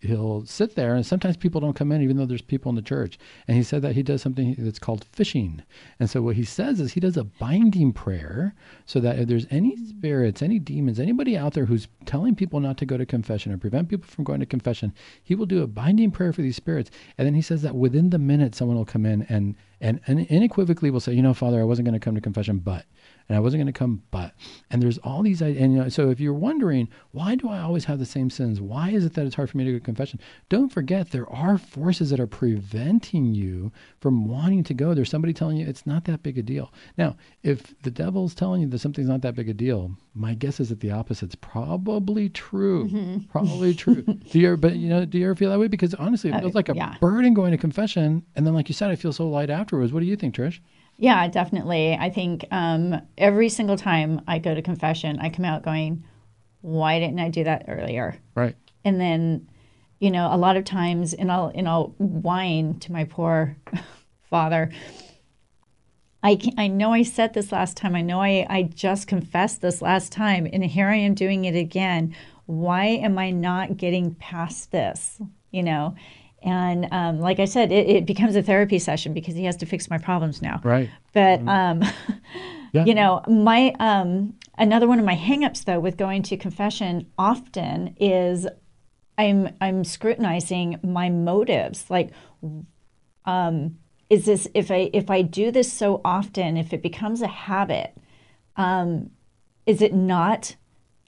[0.00, 2.82] He'll sit there and sometimes people don't come in even though there's people in the
[2.82, 3.18] church.
[3.48, 5.62] And he said that he does something that's called fishing.
[5.98, 8.54] And so what he says is he does a binding prayer
[8.86, 9.88] so that if there's any mm.
[9.88, 13.58] spirits any demons anybody out there who's telling people not to go to confession or
[13.58, 16.90] prevent people from going to confession he will do a binding prayer for these spirits.
[17.16, 20.26] And then he says that within the minute someone will come in and and, and
[20.30, 22.84] unequivocally will say you know father i wasn't going to come to confession but
[23.28, 24.32] and I wasn't going to come, but.
[24.70, 27.84] And there's all these, and you know, so if you're wondering, why do I always
[27.84, 28.60] have the same sins?
[28.60, 30.18] Why is it that it's hard for me to go to confession?
[30.48, 34.94] Don't forget, there are forces that are preventing you from wanting to go.
[34.94, 36.72] There's somebody telling you it's not that big a deal.
[36.96, 40.58] Now, if the devil's telling you that something's not that big a deal, my guess
[40.58, 43.20] is that the opposite's probably true.
[43.30, 44.02] Probably true.
[44.02, 45.68] Do you ever, but you know, do you ever feel that way?
[45.68, 46.94] Because honestly, it Uh, feels like a yeah.
[47.00, 49.92] burden going to confession, and then, like you said, I feel so light afterwards.
[49.92, 50.60] What do you think, Trish?
[50.96, 51.94] Yeah, definitely.
[51.94, 56.04] I think um, every single time I go to confession, I come out going,
[56.62, 58.16] why didn't I do that earlier?
[58.34, 58.56] Right.
[58.84, 59.48] And then
[60.00, 63.56] you know, a lot of times, and I'll and I'll whine to my poor
[64.30, 64.70] father.
[66.22, 67.94] I can, I know I said this last time.
[67.94, 71.56] I know I, I just confessed this last time, and here I am doing it
[71.56, 72.14] again.
[72.46, 75.20] Why am I not getting past this?
[75.50, 75.96] You know,
[76.42, 79.66] and um, like I said, it, it, becomes a therapy session because he has to
[79.66, 80.60] fix my problems now.
[80.62, 80.88] Right.
[81.12, 81.48] But mm-hmm.
[81.48, 81.82] um,
[82.72, 82.84] yeah.
[82.84, 87.96] you know, my um, another one of my hangups though with going to confession often
[87.98, 88.46] is
[89.16, 91.90] I'm I'm scrutinizing my motives.
[91.90, 92.10] Like,
[93.24, 97.26] um, is this if I if I do this so often, if it becomes a
[97.26, 97.96] habit,
[98.56, 99.10] um,
[99.66, 100.54] is it not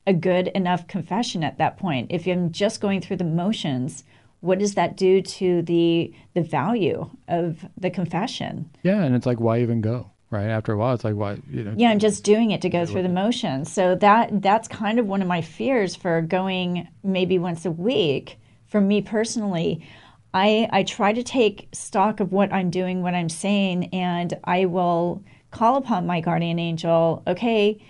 [0.09, 2.09] a good enough confession at that point?
[2.11, 4.03] If I'm just going through the motions,
[4.41, 8.71] what does that do to the the value of the confession?
[8.83, 10.11] Yeah, and it's like why even go?
[10.33, 10.47] right?
[10.47, 11.75] After a while it's like why you know.
[11.77, 13.73] Yeah i'm just doing it to go through the motions.
[13.73, 18.39] So that that's kind of one of my fears for going maybe once a week.
[18.69, 19.85] For me personally
[20.33, 24.65] i i try to take stock of what i'm doing what i'm saying and i
[24.65, 27.83] will call upon my guardian angel okay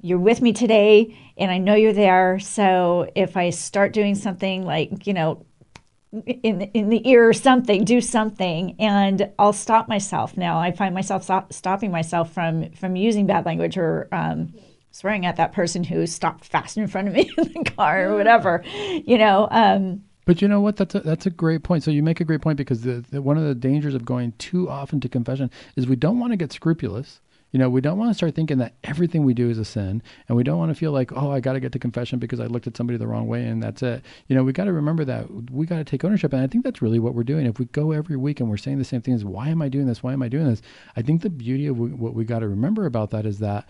[0.00, 4.64] you're with me today and i know you're there so if i start doing something
[4.64, 5.44] like you know
[6.26, 10.36] in in the ear or something, do something, and I'll stop myself.
[10.36, 14.54] Now I find myself stop, stopping myself from from using bad language or um,
[14.90, 18.16] swearing at that person who stopped fast in front of me in the car or
[18.16, 18.62] whatever,
[19.04, 19.48] you know.
[19.50, 20.76] Um, but you know what?
[20.76, 21.82] That's a, that's a great point.
[21.82, 24.32] So you make a great point because the, the, one of the dangers of going
[24.38, 27.20] too often to confession is we don't want to get scrupulous
[27.54, 30.02] you know, we don't want to start thinking that everything we do is a sin,
[30.28, 32.40] and we don't want to feel like, oh, I got to get to confession because
[32.40, 34.02] I looked at somebody the wrong way and that's it.
[34.26, 36.64] You know, we got to remember that we got to take ownership, and I think
[36.64, 37.46] that's really what we're doing.
[37.46, 39.86] If we go every week and we're saying the same things, why am I doing
[39.86, 40.02] this?
[40.02, 40.62] Why am I doing this?
[40.96, 43.68] I think the beauty of what we got to remember about that is that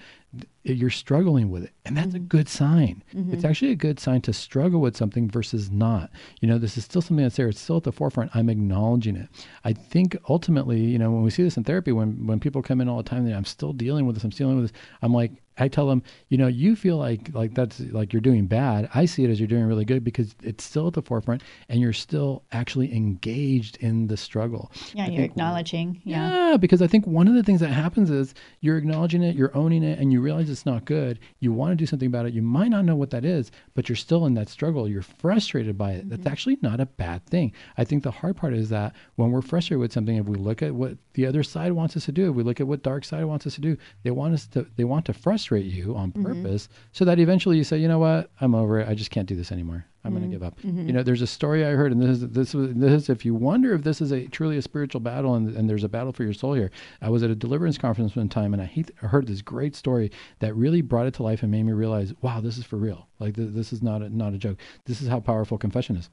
[0.62, 1.72] you're struggling with it.
[1.84, 2.16] And that's mm-hmm.
[2.16, 3.02] a good sign.
[3.14, 3.34] Mm-hmm.
[3.34, 6.10] it's actually a good sign to struggle with something versus not.
[6.40, 7.48] You know this is still something that's there.
[7.48, 8.34] It's still at the forefront.
[8.34, 9.28] I'm acknowledging it.
[9.64, 12.80] I think ultimately you know when we see this in therapy when when people come
[12.80, 14.24] in all the time i'm still dealing with this.
[14.24, 14.80] I'm dealing with this.
[15.02, 18.46] I'm like I tell them, you know, you feel like like that's like you're doing
[18.46, 18.88] bad.
[18.94, 21.80] I see it as you're doing really good because it's still at the forefront and
[21.80, 24.72] you're still actually engaged in the struggle.
[24.92, 26.00] Yeah, I you're acknowledging.
[26.04, 26.50] Yeah.
[26.50, 29.56] yeah, because I think one of the things that happens is you're acknowledging it, you're
[29.56, 31.20] owning it, and you realize it's not good.
[31.38, 32.34] You want to do something about it.
[32.34, 34.88] You might not know what that is, but you're still in that struggle.
[34.88, 36.00] You're frustrated by it.
[36.00, 36.08] Mm-hmm.
[36.10, 37.52] That's actually not a bad thing.
[37.78, 40.62] I think the hard part is that when we're frustrated with something, if we look
[40.62, 43.04] at what the other side wants us to do, if we look at what dark
[43.04, 45.94] side wants us to do, they want us to they want to frustrate frustrate you
[45.94, 46.24] on mm-hmm.
[46.24, 46.74] purpose mm-hmm.
[46.92, 48.88] so that eventually you say, you know what, I'm over it.
[48.88, 49.84] I just can't do this anymore.
[50.04, 50.20] I'm mm-hmm.
[50.20, 50.58] going to give up.
[50.60, 50.86] Mm-hmm.
[50.86, 53.34] You know, there's a story I heard, and this is this this is if you
[53.34, 56.24] wonder if this is a truly a spiritual battle, and, and there's a battle for
[56.24, 56.70] your soul here.
[57.00, 59.74] I was at a deliverance conference one time, and I, he, I heard this great
[59.74, 62.76] story that really brought it to life and made me realize, wow, this is for
[62.76, 63.08] real.
[63.18, 64.58] Like th- this is not a, not a joke.
[64.84, 66.10] This is how powerful confession is.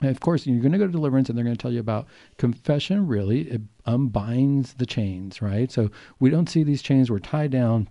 [0.00, 1.80] And of course, you're going to go to deliverance and they're going to tell you
[1.80, 5.72] about confession really, it unbinds the chains, right?
[5.72, 7.88] So we don't see these chains, we're tied down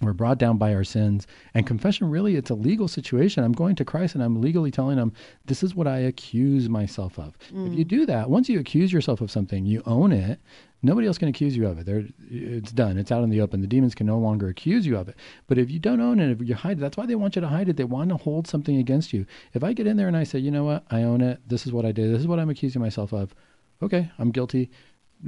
[0.00, 1.26] we're brought down by our sins.
[1.54, 3.44] And confession really it's a legal situation.
[3.44, 5.12] I'm going to christ and i'm legally telling him
[5.46, 7.38] this is what i accuse myself of.
[7.52, 7.72] Mm.
[7.72, 7.88] if you mm.
[7.88, 10.40] do that once you accuse yourself of something you own it.
[10.82, 11.86] Nobody else can accuse you of it.
[11.86, 12.98] They're, it's done.
[12.98, 13.60] It's out in the open.
[13.60, 15.16] The demons can no longer accuse you of it.
[15.48, 17.40] But if you don't own it if you hide it that's why they want you
[17.40, 17.76] to hide it.
[17.76, 19.26] They want to hold something against you.
[19.54, 20.84] If i get in there and i say you know what?
[20.90, 21.40] I own it.
[21.48, 22.12] This is what i did.
[22.12, 23.34] This is what i'm accusing myself of.
[23.82, 24.70] Okay i'm guilty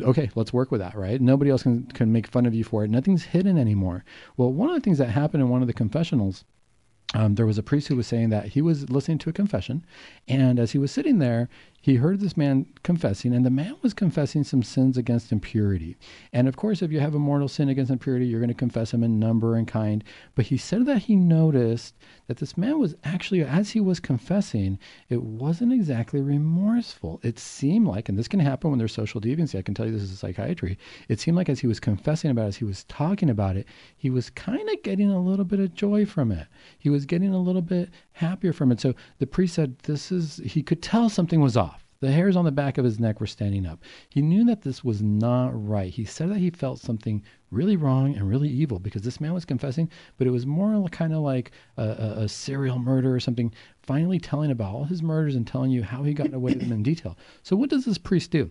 [0.02, 1.20] okay, let's work with that, right?
[1.20, 2.90] Nobody else can, can make fun of you for it.
[2.90, 4.04] Nothing's hidden anymore.
[4.37, 6.44] Well, one of the things that happened in one of the confessionals,
[7.14, 9.84] um, there was a priest who was saying that he was listening to a confession,
[10.26, 11.48] and as he was sitting there,
[11.81, 15.97] he heard this man confessing, and the man was confessing some sins against impurity.
[16.33, 18.91] And of course, if you have a mortal sin against impurity, you're going to confess
[18.91, 20.03] them in number and kind.
[20.35, 21.95] But he said that he noticed
[22.27, 27.21] that this man was actually, as he was confessing, it wasn't exactly remorseful.
[27.23, 29.93] It seemed like, and this can happen when there's social deviancy, I can tell you
[29.93, 30.79] this is psychiatry.
[31.09, 33.67] It seemed like as he was confessing about it, as he was talking about it,
[33.97, 36.49] he was kind of getting a little bit of joy from it.
[36.79, 38.81] He was getting a little bit happier from it.
[38.81, 41.67] So the priest said, This is, he could tell something was off.
[42.00, 43.82] The hairs on the back of his neck were standing up.
[44.08, 45.92] He knew that this was not right.
[45.92, 49.44] He said that he felt something really wrong and really evil because this man was
[49.44, 53.52] confessing, but it was more kind of like a, a, a serial murder or something,
[53.82, 56.72] finally telling about all his murders and telling you how he got away with them
[56.72, 57.18] in detail.
[57.42, 58.50] So, what does this priest do?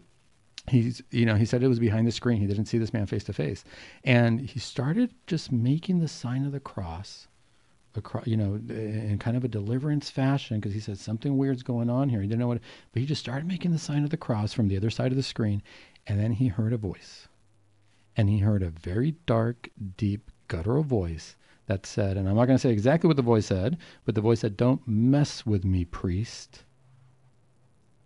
[0.69, 3.05] he's you know he said it was behind the screen he didn't see this man
[3.05, 3.63] face to face
[4.03, 7.27] and he started just making the sign of the cross
[7.97, 11.89] across, you know, in kind of a deliverance fashion because he said something weird's going
[11.89, 12.21] on here.
[12.21, 14.67] He didn't know what, but he just started making the sign of the cross from
[14.67, 15.61] the other side of the screen,
[16.05, 17.27] and then he heard a voice,
[18.15, 21.35] and he heard a very dark, deep, guttural voice
[21.67, 24.21] that said, and I'm not going to say exactly what the voice said, but the
[24.21, 26.63] voice said, "Don't mess with me, priest.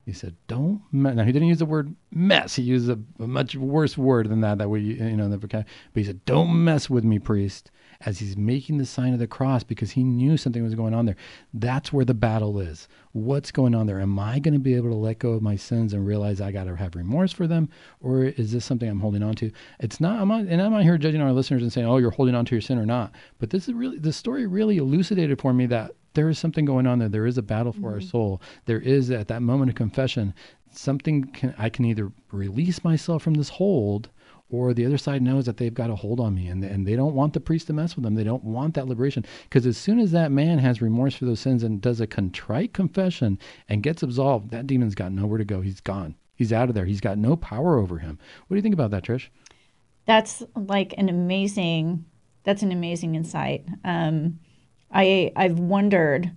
[0.06, 1.14] He said, "Don't." Me-.
[1.14, 2.56] Now he didn't use the word mess.
[2.56, 4.58] He used a, a much worse word than that.
[4.58, 5.66] That we, you know, the vocab.
[5.94, 7.70] But he said, "Don't mess with me, priest."
[8.06, 11.06] As he's making the sign of the cross because he knew something was going on
[11.06, 11.16] there.
[11.54, 12.88] That's where the battle is.
[13.12, 14.00] What's going on there?
[14.00, 16.52] Am I going to be able to let go of my sins and realize I
[16.52, 19.52] got to have remorse for them, or is this something I'm holding on to?
[19.80, 20.20] It's not.
[20.20, 22.46] I'm not, and I'm not here judging our listeners and saying, "Oh, you're holding on
[22.46, 24.46] to your sin or not." But this is really the story.
[24.48, 27.10] Really elucidated for me that there is something going on there.
[27.10, 27.94] There is a battle for mm-hmm.
[27.94, 28.42] our soul.
[28.66, 30.34] There is at that moment of confession
[30.74, 34.10] something can, I can either release myself from this hold
[34.52, 36.96] or the other side knows that they've got a hold on me and, and they
[36.96, 38.16] don't want the priest to mess with them.
[38.16, 39.26] They don't want that liberation.
[39.44, 42.74] Because as soon as that man has remorse for those sins and does a contrite
[42.74, 43.40] confession
[43.70, 45.62] and gets absolved, that demon's got nowhere to go.
[45.62, 46.16] He's gone.
[46.36, 46.86] He's out of there.
[46.86, 48.20] He's got no power over him.
[48.48, 49.28] What do you think about that, Trish?
[50.06, 52.06] That's like an amazing,
[52.44, 53.66] that's an amazing insight.
[53.86, 54.40] Um,
[54.92, 56.32] I, I've wondered,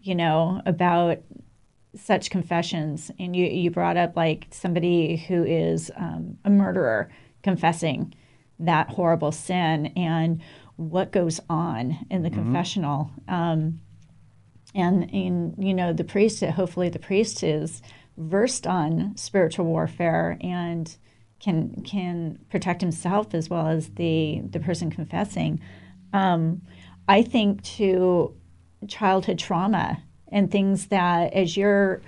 [0.00, 1.18] you know, about
[1.94, 3.10] such confessions.
[3.18, 7.10] And you, you brought up like somebody who is um, a murderer
[7.42, 8.14] confessing
[8.58, 10.40] that horrible sin and
[10.76, 12.42] what goes on in the mm-hmm.
[12.42, 13.10] confessional.
[13.26, 13.80] Um,
[14.74, 17.82] and, and, you know, the priest, hopefully the priest is
[18.16, 20.96] versed on spiritual warfare and
[21.40, 25.60] can can protect himself as well as the the person confessing.
[26.12, 26.62] Um,
[27.06, 28.34] I think to
[28.88, 32.02] childhood trauma and things that as you're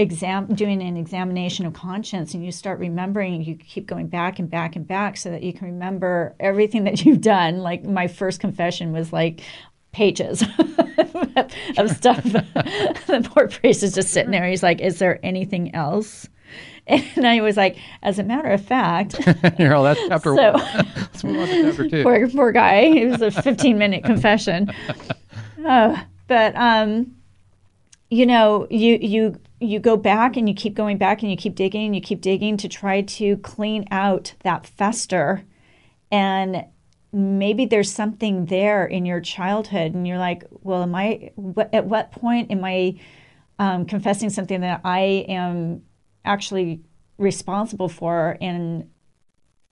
[0.00, 4.50] exam doing an examination of conscience and you start remembering you keep going back and
[4.50, 8.40] back and back so that you can remember everything that you've done like my first
[8.40, 9.42] confession was like
[9.92, 10.42] pages
[11.76, 16.28] of stuff the poor priest is just sitting there he's like is there anything else
[16.86, 19.16] and I was like, as a matter of fact,
[19.56, 20.86] Here, oh, that's chapter so, one.
[20.96, 22.02] Let's move on to chapter two.
[22.02, 22.80] Poor, poor guy.
[22.80, 24.72] It was a 15 minute confession.
[25.64, 27.14] Uh, but um,
[28.10, 31.54] you know, you you you go back and you keep going back and you keep
[31.54, 35.44] digging and you keep digging to try to clean out that fester.
[36.10, 36.64] And
[37.12, 41.84] maybe there's something there in your childhood and you're like well am i what, at
[41.84, 42.96] what point am i
[43.58, 45.82] um, confessing something that i am
[46.24, 46.80] actually
[47.20, 48.36] responsible for?
[48.40, 48.90] And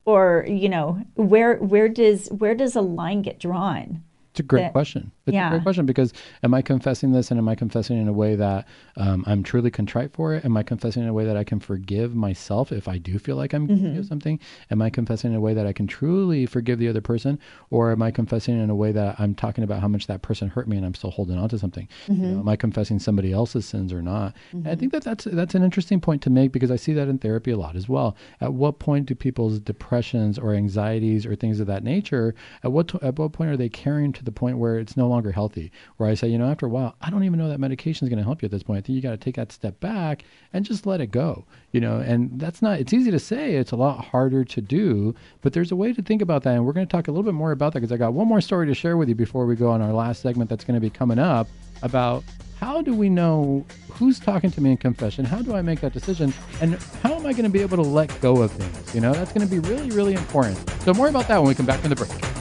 [0.04, 4.02] or you know where where does where does a line get drawn?
[4.30, 5.10] It's a great that, question.
[5.28, 5.48] It's yeah.
[5.48, 6.12] a great question because
[6.42, 8.66] am I confessing this and am I confessing in a way that
[8.96, 10.44] um, I'm truly contrite for it?
[10.44, 13.36] Am I confessing in a way that I can forgive myself if I do feel
[13.36, 13.82] like I'm mm-hmm.
[13.82, 14.40] guilty of something?
[14.70, 17.38] Am I confessing in a way that I can truly forgive the other person?
[17.70, 20.48] Or am I confessing in a way that I'm talking about how much that person
[20.48, 21.88] hurt me and I'm still holding on to something?
[22.06, 22.22] Mm-hmm.
[22.22, 24.34] You know, am I confessing somebody else's sins or not?
[24.54, 24.68] Mm-hmm.
[24.68, 27.18] I think that that's, that's an interesting point to make because I see that in
[27.18, 28.16] therapy a lot as well.
[28.40, 32.88] At what point do people's depressions or anxieties or things of that nature, at what,
[32.88, 35.70] to, at what point are they carrying to the point where it's no longer healthy.
[35.96, 38.08] Where I say, you know, after a while, I don't even know that medication is
[38.08, 38.78] going to help you at this point.
[38.78, 41.44] I think you got to take that step back and just let it go.
[41.72, 42.80] You know, and that's not.
[42.80, 43.56] It's easy to say.
[43.56, 45.14] It's a lot harder to do.
[45.42, 47.24] But there's a way to think about that, and we're going to talk a little
[47.24, 49.46] bit more about that because I got one more story to share with you before
[49.46, 50.48] we go on our last segment.
[50.48, 51.48] That's going to be coming up
[51.82, 52.24] about
[52.60, 55.24] how do we know who's talking to me in confession?
[55.24, 56.32] How do I make that decision?
[56.60, 58.94] And how am I going to be able to let go of things?
[58.94, 60.58] You know, that's going to be really, really important.
[60.82, 62.37] So, more about that when we come back from the break.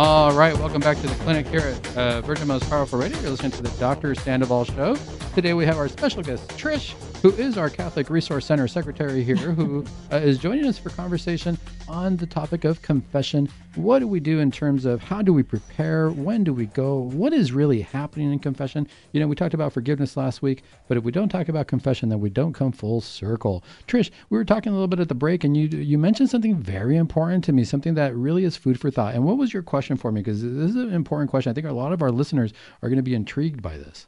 [0.00, 3.18] All right, welcome back to the clinic here at uh, Virgin Most Powerful Radio.
[3.18, 4.14] You're listening to the Dr.
[4.14, 4.94] Sandoval Show.
[5.34, 9.36] Today we have our special guest, Trish who is our Catholic Resource Center secretary here,
[9.36, 11.58] who uh, is joining us for conversation
[11.88, 13.48] on the topic of confession.
[13.74, 16.10] What do we do in terms of how do we prepare?
[16.10, 16.98] When do we go?
[16.98, 18.86] What is really happening in confession?
[19.12, 22.08] You know, we talked about forgiveness last week, but if we don't talk about confession,
[22.08, 23.64] then we don't come full circle.
[23.88, 26.56] Trish, we were talking a little bit at the break, and you you mentioned something
[26.56, 29.14] very important to me, something that really is food for thought.
[29.14, 30.20] And what was your question for me?
[30.20, 31.50] Because this is an important question.
[31.50, 34.06] I think a lot of our listeners are going to be intrigued by this.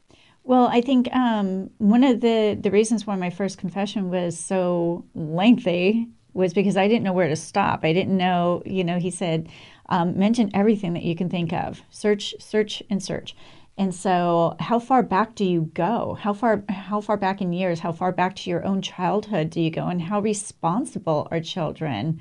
[0.51, 5.05] Well, I think um, one of the, the reasons why my first confession was so
[5.15, 7.85] lengthy was because I didn't know where to stop.
[7.85, 9.47] I didn't know, you know, he said,
[9.87, 13.33] um, mention everything that you can think of, search, search, and search.
[13.77, 16.17] And so, how far back do you go?
[16.19, 17.79] How far, how far back in years?
[17.79, 19.87] How far back to your own childhood do you go?
[19.87, 22.19] And how responsible are children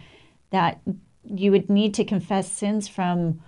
[0.51, 0.81] that
[1.24, 3.41] you would need to confess sins from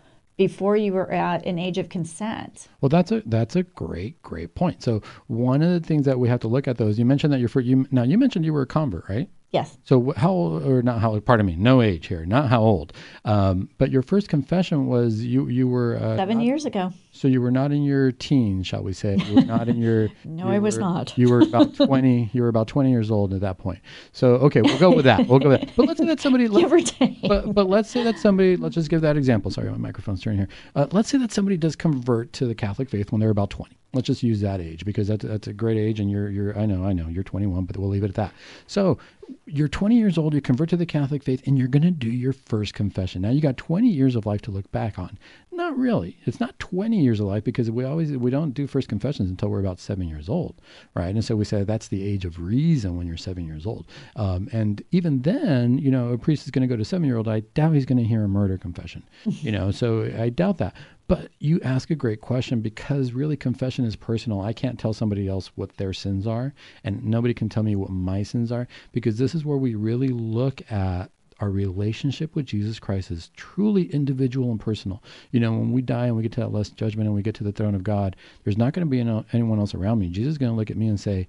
[0.48, 2.66] before you were at an age of consent.
[2.80, 4.82] Well, that's a that's a great great point.
[4.82, 7.32] So one of the things that we have to look at though is you mentioned
[7.32, 9.30] that you're for you now you mentioned you were a convert, right?
[9.52, 9.76] Yes.
[9.84, 11.10] So how old, or not how?
[11.12, 11.26] old?
[11.26, 12.94] Pardon me, no age here, not how old.
[13.26, 16.90] Um, but your first confession was you you were uh, Seven not- years ago.
[17.12, 19.16] So you were not in your teens, shall we say?
[19.16, 20.08] You were not in your.
[20.24, 21.18] No, you I was were- not.
[21.18, 22.30] You were about twenty.
[22.32, 23.80] You were about twenty years old at that point.
[24.12, 25.28] So okay, we'll go with that.
[25.28, 25.76] We'll go with that.
[25.76, 26.48] But let's say that somebody.
[26.62, 27.20] Give or take.
[27.28, 28.56] but but let's say that somebody.
[28.56, 29.50] Let's just give that example.
[29.50, 30.48] Sorry, my microphone's turning here.
[30.74, 33.76] Uh, let's say that somebody does convert to the Catholic faith when they're about twenty.
[33.94, 36.58] Let's just use that age because that's that's a great age, and you're you're.
[36.58, 38.32] I know I know you're 21, but we'll leave it at that.
[38.66, 38.98] So
[39.46, 40.34] you're 20 years old.
[40.34, 43.22] You convert to the Catholic faith, and you're going to do your first confession.
[43.22, 45.18] Now you got 20 years of life to look back on.
[45.50, 46.16] Not really.
[46.24, 49.50] It's not 20 years of life because we always we don't do first confessions until
[49.50, 50.60] we're about seven years old,
[50.94, 51.14] right?
[51.14, 53.86] And so we say that's the age of reason when you're seven years old.
[54.16, 57.18] Um, and even then, you know, a priest is going to go to seven year
[57.18, 57.28] old.
[57.28, 59.70] I doubt he's going to hear a murder confession, you know.
[59.70, 60.74] So I doubt that.
[61.12, 64.40] But you ask a great question because really confession is personal.
[64.40, 66.54] I can't tell somebody else what their sins are,
[66.84, 70.08] and nobody can tell me what my sins are because this is where we really
[70.08, 75.02] look at our relationship with Jesus Christ is truly individual and personal.
[75.32, 77.34] You know, when we die and we get to that last judgment and we get
[77.34, 79.00] to the throne of God, there's not going to be
[79.34, 80.08] anyone else around me.
[80.08, 81.28] Jesus is going to look at me and say,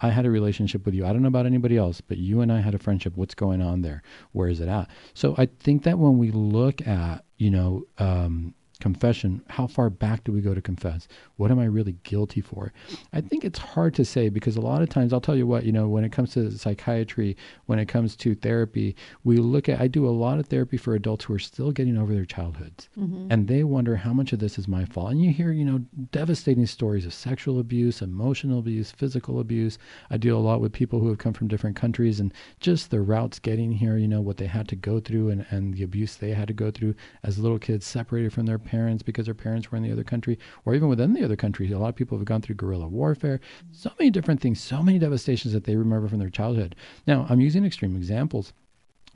[0.00, 1.04] I had a relationship with you.
[1.04, 3.16] I don't know about anybody else, but you and I had a friendship.
[3.16, 4.04] What's going on there?
[4.30, 4.90] Where is it at?
[5.12, 8.54] So I think that when we look at, you know, um,
[8.84, 11.08] confession, how far back do we go to confess?
[11.38, 12.70] What am I really guilty for?
[13.14, 15.64] I think it's hard to say because a lot of times, I'll tell you what,
[15.64, 19.80] you know, when it comes to psychiatry, when it comes to therapy, we look at,
[19.80, 22.90] I do a lot of therapy for adults who are still getting over their childhoods
[22.98, 23.28] mm-hmm.
[23.30, 25.12] and they wonder how much of this is my fault.
[25.12, 25.78] And you hear, you know,
[26.12, 29.78] devastating stories of sexual abuse, emotional abuse, physical abuse.
[30.10, 33.02] I deal a lot with people who have come from different countries and just their
[33.02, 36.16] routes getting here, you know, what they had to go through and, and the abuse
[36.16, 38.73] they had to go through as little kids separated from their parents
[39.04, 41.70] because their parents were in the other country or even within the other country.
[41.70, 43.40] A lot of people have gone through guerrilla warfare,
[43.72, 46.74] so many different things, so many devastations that they remember from their childhood.
[47.06, 48.52] Now, I'm using extreme examples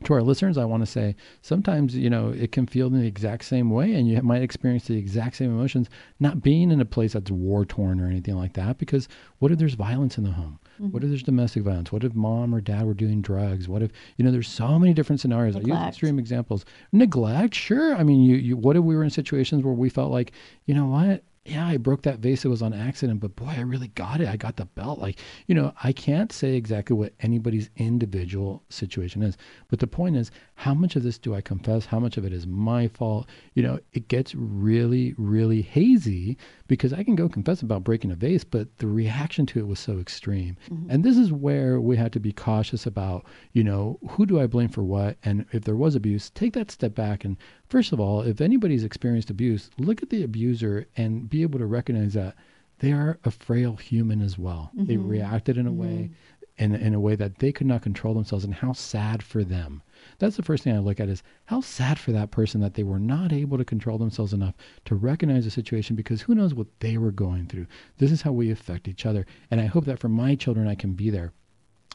[0.04, 3.06] to our listeners, I want to say sometimes, you know, it can feel in the
[3.06, 5.88] exact same way and you might experience the exact same emotions,
[6.20, 8.78] not being in a place that's war torn or anything like that.
[8.78, 10.58] Because what if there's violence in the home?
[10.78, 11.08] What if mm-hmm.
[11.08, 11.90] there's domestic violence?
[11.90, 13.66] What if mom or dad were doing drugs?
[13.68, 15.56] What if, you know, there's so many different scenarios.
[15.56, 16.64] I use extreme examples.
[16.92, 17.96] Neglect, sure.
[17.96, 20.30] I mean, you, you, what if we were in situations where we felt like,
[20.66, 21.24] you know what?
[21.48, 22.44] Yeah, I broke that vase.
[22.44, 24.28] It was on accident, but boy, I really got it.
[24.28, 24.98] I got the belt.
[24.98, 29.36] Like, you know, I can't say exactly what anybody's individual situation is.
[29.68, 31.86] But the point is, how much of this do I confess?
[31.86, 33.28] How much of it is my fault?
[33.54, 36.36] You know, it gets really, really hazy
[36.66, 39.78] because I can go confess about breaking a vase, but the reaction to it was
[39.78, 40.56] so extreme.
[40.70, 40.90] Mm-hmm.
[40.90, 44.46] And this is where we had to be cautious about, you know, who do I
[44.46, 45.16] blame for what?
[45.24, 47.36] And if there was abuse, take that step back and
[47.68, 51.66] First of all, if anybody's experienced abuse, look at the abuser and be able to
[51.66, 52.34] recognize that
[52.80, 54.70] they are a frail human as well.
[54.74, 55.08] They mm-hmm.
[55.08, 56.10] reacted in a way
[56.58, 56.74] mm-hmm.
[56.74, 59.82] in, in a way that they could not control themselves and how sad for them.
[60.18, 62.84] That's the first thing I look at is how sad for that person that they
[62.84, 66.68] were not able to control themselves enough to recognize the situation because who knows what
[66.80, 67.66] they were going through.
[67.98, 69.26] This is how we affect each other.
[69.50, 71.32] And I hope that for my children I can be there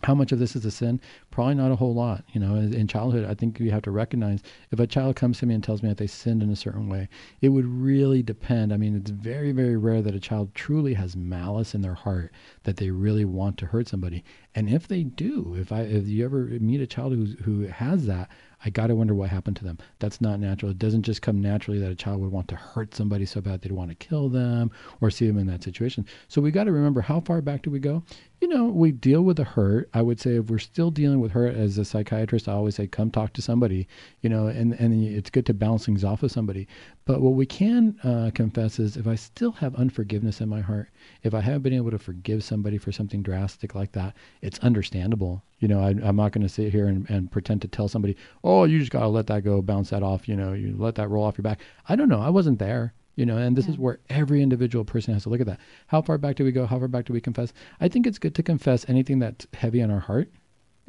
[0.04, 1.00] how much of this is a sin?
[1.32, 2.24] Probably not a whole lot.
[2.34, 4.42] You know, in childhood, I think you have to recognize
[4.72, 6.90] if a child comes to me and tells me that they sinned in a certain
[6.90, 7.08] way,
[7.42, 8.74] it would really depend.
[8.74, 12.32] I mean, it's very, very rare that a child truly has malice in their heart
[12.64, 14.24] that they really want to hurt somebody.
[14.56, 18.06] And if they do, if I, if you ever meet a child who's, who has
[18.06, 18.30] that,
[18.66, 19.78] I got to wonder what happened to them.
[20.00, 20.72] That's not natural.
[20.72, 23.62] It doesn't just come naturally that a child would want to hurt somebody so bad
[23.62, 26.06] they'd want to kill them or see them in that situation.
[26.30, 28.04] So we got to remember how far back do we go?
[28.44, 29.90] You know, we deal with the hurt.
[29.94, 32.88] I would say if we're still dealing with hurt as a psychiatrist, I always say
[32.88, 33.88] come talk to somebody,
[34.20, 36.68] you know, and, and it's good to bounce things off of somebody.
[37.06, 40.90] But what we can uh, confess is if I still have unforgiveness in my heart,
[41.24, 45.42] if I haven't been able to forgive somebody for something drastic like that, it's understandable.
[45.60, 48.18] You know, I, I'm not going to sit here and, and pretend to tell somebody,
[48.44, 50.96] oh, you just got to let that go, bounce that off, you know, you let
[50.96, 51.62] that roll off your back.
[51.88, 52.20] I don't know.
[52.20, 52.94] I wasn't there.
[53.16, 55.60] You know, and this is where every individual person has to look at that.
[55.88, 56.66] How far back do we go?
[56.66, 57.54] How far back do we confess?
[57.80, 60.32] I think it's good to confess anything that's heavy on our heart,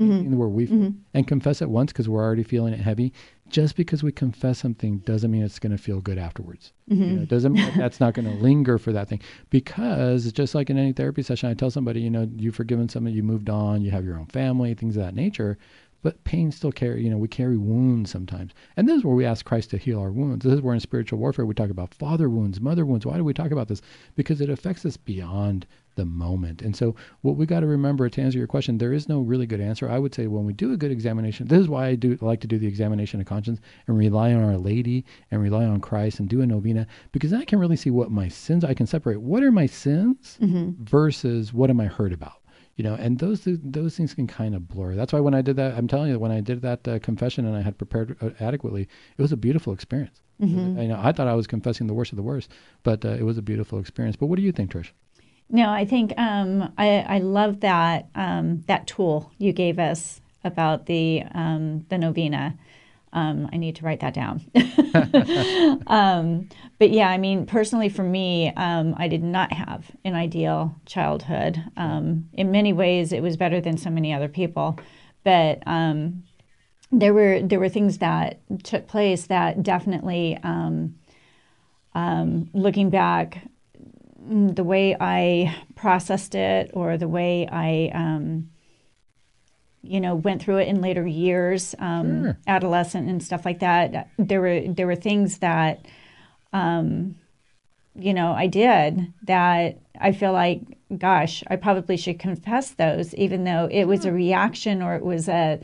[0.00, 0.12] mm-hmm.
[0.12, 0.90] anything where we mm-hmm.
[1.12, 3.12] and confess it once because we're already feeling it heavy.
[3.50, 6.72] Just because we confess something doesn't mean it's going to feel good afterwards.
[6.90, 7.02] Mm-hmm.
[7.02, 9.20] You know, it doesn't mean that's not going to linger for that thing.
[9.50, 13.16] Because just like in any therapy session, I tell somebody, you know, you've forgiven somebody,
[13.16, 15.58] you moved on, you have your own family, things of that nature.
[16.04, 18.52] But pain still carry, you know, we carry wounds sometimes.
[18.76, 20.44] And this is where we ask Christ to heal our wounds.
[20.44, 23.06] This is where in spiritual warfare we talk about father wounds, mother wounds.
[23.06, 23.80] Why do we talk about this?
[24.14, 26.60] Because it affects us beyond the moment.
[26.60, 29.46] And so what we got to remember to answer your question, there is no really
[29.46, 29.88] good answer.
[29.88, 32.42] I would say when we do a good examination, this is why I do like
[32.42, 36.20] to do the examination of conscience and rely on Our Lady and rely on Christ
[36.20, 39.22] and do a novena because I can really see what my sins I can separate.
[39.22, 40.84] What are my sins mm-hmm.
[40.84, 42.43] versus what am I hurt about?
[42.76, 44.94] You know, and those those things can kind of blur.
[44.94, 47.46] That's why when I did that, I'm telling you, when I did that uh, confession
[47.46, 48.82] and I had prepared uh, adequately,
[49.16, 50.20] it was a beautiful experience.
[50.40, 50.80] Mm-hmm.
[50.80, 52.50] I know I thought I was confessing the worst of the worst,
[52.82, 54.16] but uh, it was a beautiful experience.
[54.16, 54.90] But what do you think, Trish?
[55.50, 60.86] No, I think um, I, I love that um, that tool you gave us about
[60.86, 62.56] the um, the novena.
[63.14, 64.42] Um, I need to write that down.
[65.86, 66.48] um,
[66.78, 71.62] but yeah, I mean, personally for me, um, I did not have an ideal childhood.
[71.76, 74.78] Um, in many ways, it was better than so many other people,
[75.22, 76.24] but um,
[76.90, 80.96] there were there were things that took place that definitely, um,
[82.52, 83.48] looking back,
[84.28, 87.90] the way I processed it or the way I
[89.84, 92.38] you know went through it in later years um, sure.
[92.46, 95.84] adolescent and stuff like that there were there were things that
[96.52, 97.14] um,
[97.94, 100.60] you know i did that i feel like
[100.98, 105.28] gosh i probably should confess those even though it was a reaction or it was
[105.28, 105.60] a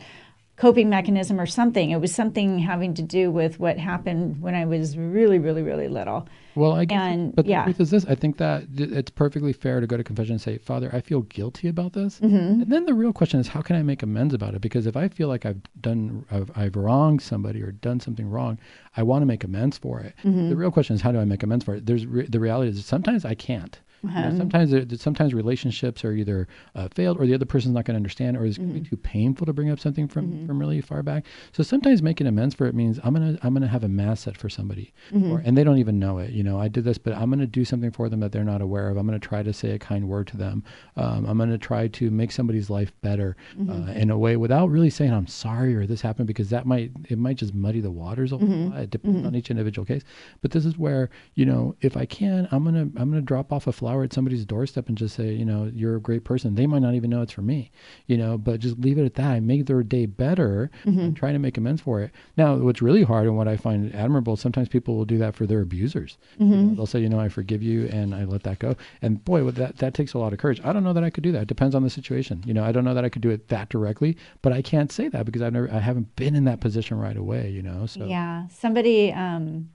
[0.61, 1.91] coping mechanism or something.
[1.91, 5.89] It was something having to do with what happened when I was really, really, really
[5.89, 6.29] little.
[6.55, 7.61] Well, I guess, and, but yeah.
[7.61, 10.40] the truth is this: I think that it's perfectly fair to go to confession and
[10.40, 12.62] say, "Father, I feel guilty about this." Mm-hmm.
[12.62, 14.61] And then the real question is, how can I make amends about it?
[14.61, 18.59] Because if I feel like I've done, I've, I've wronged somebody or done something wrong,
[18.96, 20.14] I want to make amends for it.
[20.24, 20.48] Mm-hmm.
[20.51, 21.86] The real question is, how do I make amends for it?
[21.86, 23.78] There's re- the reality is sometimes I can't.
[24.03, 27.94] You know, sometimes sometimes relationships are either uh, failed or the other person's not going
[27.94, 28.70] to understand or it's mm-hmm.
[28.70, 30.46] going to be too painful to bring up something from, mm-hmm.
[30.46, 31.26] from really far back.
[31.53, 34.36] So sometimes making amends for it means I'm gonna I'm gonna have a mass set
[34.36, 35.32] for somebody, mm-hmm.
[35.32, 36.30] or, and they don't even know it.
[36.30, 38.62] You know, I did this, but I'm gonna do something for them that they're not
[38.62, 38.96] aware of.
[38.96, 40.64] I'm gonna try to say a kind word to them.
[40.96, 43.90] Um, I'm gonna try to make somebody's life better uh, mm-hmm.
[43.90, 47.18] in a way without really saying I'm sorry or this happened because that might it
[47.18, 48.70] might just muddy the waters a mm-hmm.
[48.70, 48.80] lot.
[48.80, 49.26] It depends mm-hmm.
[49.26, 50.03] on each individual case.
[50.40, 53.66] But this is where you know if I can, I'm gonna I'm gonna drop off
[53.66, 56.55] a flower at somebody's doorstep and just say, you know, you're a great person.
[56.55, 57.72] They might not even know it's for me,
[58.07, 61.01] you know, but just leave it at that and make their day better mm-hmm.
[61.01, 62.12] and try to make amends for it.
[62.36, 65.45] Now, what's really hard and what I find admirable, sometimes people will do that for
[65.45, 66.18] their abusers.
[66.34, 66.53] Mm-hmm.
[66.53, 68.76] You know, they'll say, you know, I forgive you and I let that go.
[69.03, 70.61] And boy, that, that takes a lot of courage.
[70.62, 71.43] I don't know that I could do that.
[71.43, 72.45] It depends on the situation.
[72.47, 74.93] You know, I don't know that I could do it that directly, but I can't
[74.93, 77.86] say that because I've never, I haven't been in that position right away, you know?
[77.86, 78.47] So, yeah.
[78.49, 79.70] Somebody, um,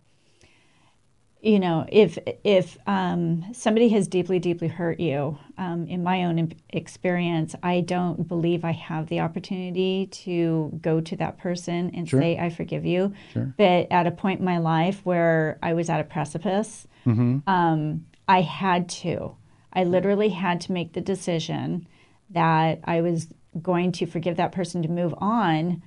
[1.46, 6.52] you know, if if um, somebody has deeply, deeply hurt you, um, in my own
[6.70, 12.20] experience, I don't believe I have the opportunity to go to that person and sure.
[12.20, 13.14] say I forgive you.
[13.32, 13.54] Sure.
[13.58, 17.48] But at a point in my life where I was at a precipice, mm-hmm.
[17.48, 19.36] um, I had to.
[19.72, 21.88] I literally had to make the decision
[22.32, 23.28] that I was
[23.62, 25.84] going to forgive that person to move on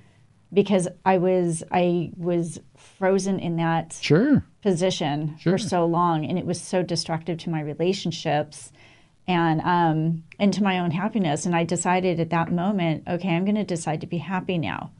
[0.53, 4.43] because I was I was frozen in that sure.
[4.61, 5.53] position sure.
[5.53, 8.71] for so long, and it was so destructive to my relationships
[9.27, 11.45] and um, and to my own happiness.
[11.45, 14.91] And I decided at that moment, okay, I'm going to decide to be happy now.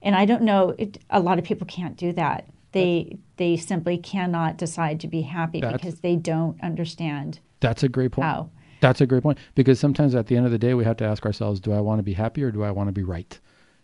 [0.00, 2.48] And I don't know, it, a lot of people can't do that.
[2.72, 7.40] They they simply cannot decide to be happy because they don't understand.
[7.60, 8.26] That's a great point.
[8.26, 8.50] How.
[8.80, 11.04] That's a great point because sometimes at the end of the day we have to
[11.04, 13.38] ask ourselves, do I want to be happy or do I want to be right?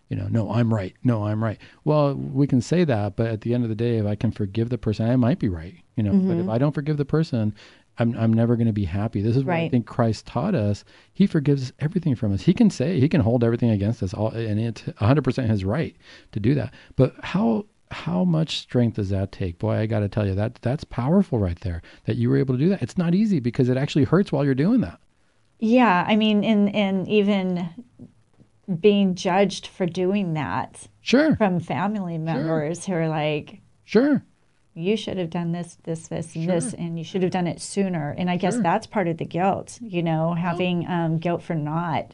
[0.08, 0.94] You know, no, I'm right.
[1.04, 1.58] No, I'm right.
[1.84, 4.30] Well, we can say that, but at the end of the day, if I can
[4.30, 5.74] forgive the person, I might be right.
[5.96, 6.28] You know, mm-hmm.
[6.28, 6.50] but if mm-hmm.
[6.50, 7.54] I don't forgive the person,
[7.98, 9.20] I'm I'm never going to be happy.
[9.20, 9.64] This is what right.
[9.64, 10.84] I think Christ taught us.
[11.12, 12.42] He forgives everything from us.
[12.42, 15.64] He can say he can hold everything against us, all, and it's 100 percent his
[15.64, 15.96] right
[16.32, 16.72] to do that.
[16.96, 19.58] But how how much strength does that take?
[19.58, 21.82] Boy, I got to tell you that that's powerful right there.
[22.04, 22.82] That you were able to do that.
[22.82, 25.00] It's not easy because it actually hurts while you're doing that.
[25.58, 27.68] Yeah, I mean, and and even
[28.80, 30.88] being judged for doing that.
[31.00, 31.36] Sure.
[31.36, 32.96] From family members sure.
[32.96, 34.22] who are like, Sure.
[34.74, 36.54] You should have done this, this, this, and sure.
[36.54, 38.14] this, and you should have done it sooner.
[38.16, 38.62] And I guess sure.
[38.62, 42.12] that's part of the guilt, you know, having um, guilt for not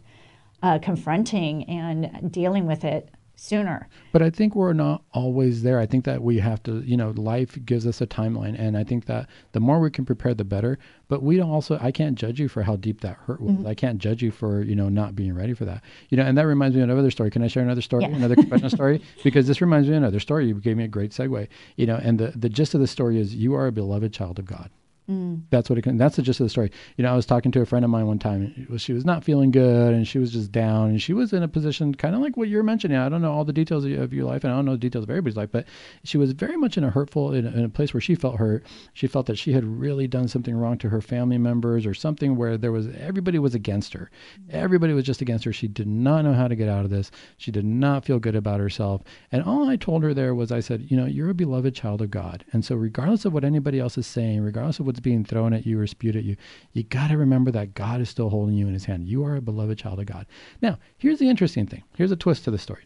[0.62, 3.88] uh, confronting and dealing with it sooner.
[4.12, 5.78] But I think we're not always there.
[5.78, 8.84] I think that we have to, you know, life gives us a timeline, and I
[8.84, 10.78] think that the more we can prepare, the better.
[11.08, 13.52] But we don't also, I can't judge you for how deep that hurt was.
[13.52, 13.66] Mm-hmm.
[13.66, 15.82] I can't judge you for, you know, not being ready for that.
[16.08, 17.30] You know, and that reminds me of another story.
[17.30, 18.16] Can I share another story, yeah.
[18.16, 19.02] another confession story?
[19.22, 20.46] Because this reminds me of another story.
[20.46, 21.48] You gave me a great segue.
[21.76, 24.38] You know, and the the gist of the story is you are a beloved child
[24.38, 24.70] of God.
[25.10, 25.42] Mm.
[25.50, 25.98] That's what it.
[25.98, 26.70] That's the gist of the story.
[26.96, 28.66] You know, I was talking to a friend of mine one time.
[28.78, 31.48] She was not feeling good, and she was just down, and she was in a
[31.48, 32.96] position kind of like what you're mentioning.
[32.96, 35.04] I don't know all the details of your life, and I don't know the details
[35.04, 35.66] of everybody's life, but
[36.04, 38.36] she was very much in a hurtful, in a, in a place where she felt
[38.36, 38.64] hurt.
[38.94, 42.36] She felt that she had really done something wrong to her family members, or something
[42.36, 44.10] where there was everybody was against her.
[44.48, 45.52] Everybody was just against her.
[45.52, 47.10] She did not know how to get out of this.
[47.36, 49.02] She did not feel good about herself.
[49.30, 52.00] And all I told her there was, I said, you know, you're a beloved child
[52.00, 55.00] of God, and so regardless of what anybody else is saying, regardless of what what's
[55.00, 56.36] being thrown at you or spewed at you,
[56.72, 59.08] you got to remember that God is still holding you in his hand.
[59.08, 60.24] You are a beloved child of God.
[60.62, 61.82] Now, here's the interesting thing.
[61.96, 62.84] Here's a twist to the story.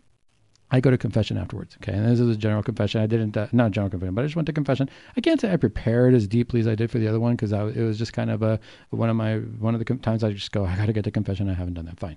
[0.70, 1.76] I go to confession afterwards.
[1.82, 3.02] Okay, and this is a general confession.
[3.02, 4.88] I didn't, uh, not general confession, but I just went to confession.
[5.16, 7.52] I can't say I prepared as deeply as I did for the other one because
[7.52, 8.58] it was just kind of a
[8.90, 11.10] one of my one of the times I just go, I got to get to
[11.10, 11.48] confession.
[11.48, 12.00] I haven't done that.
[12.00, 12.16] Fine,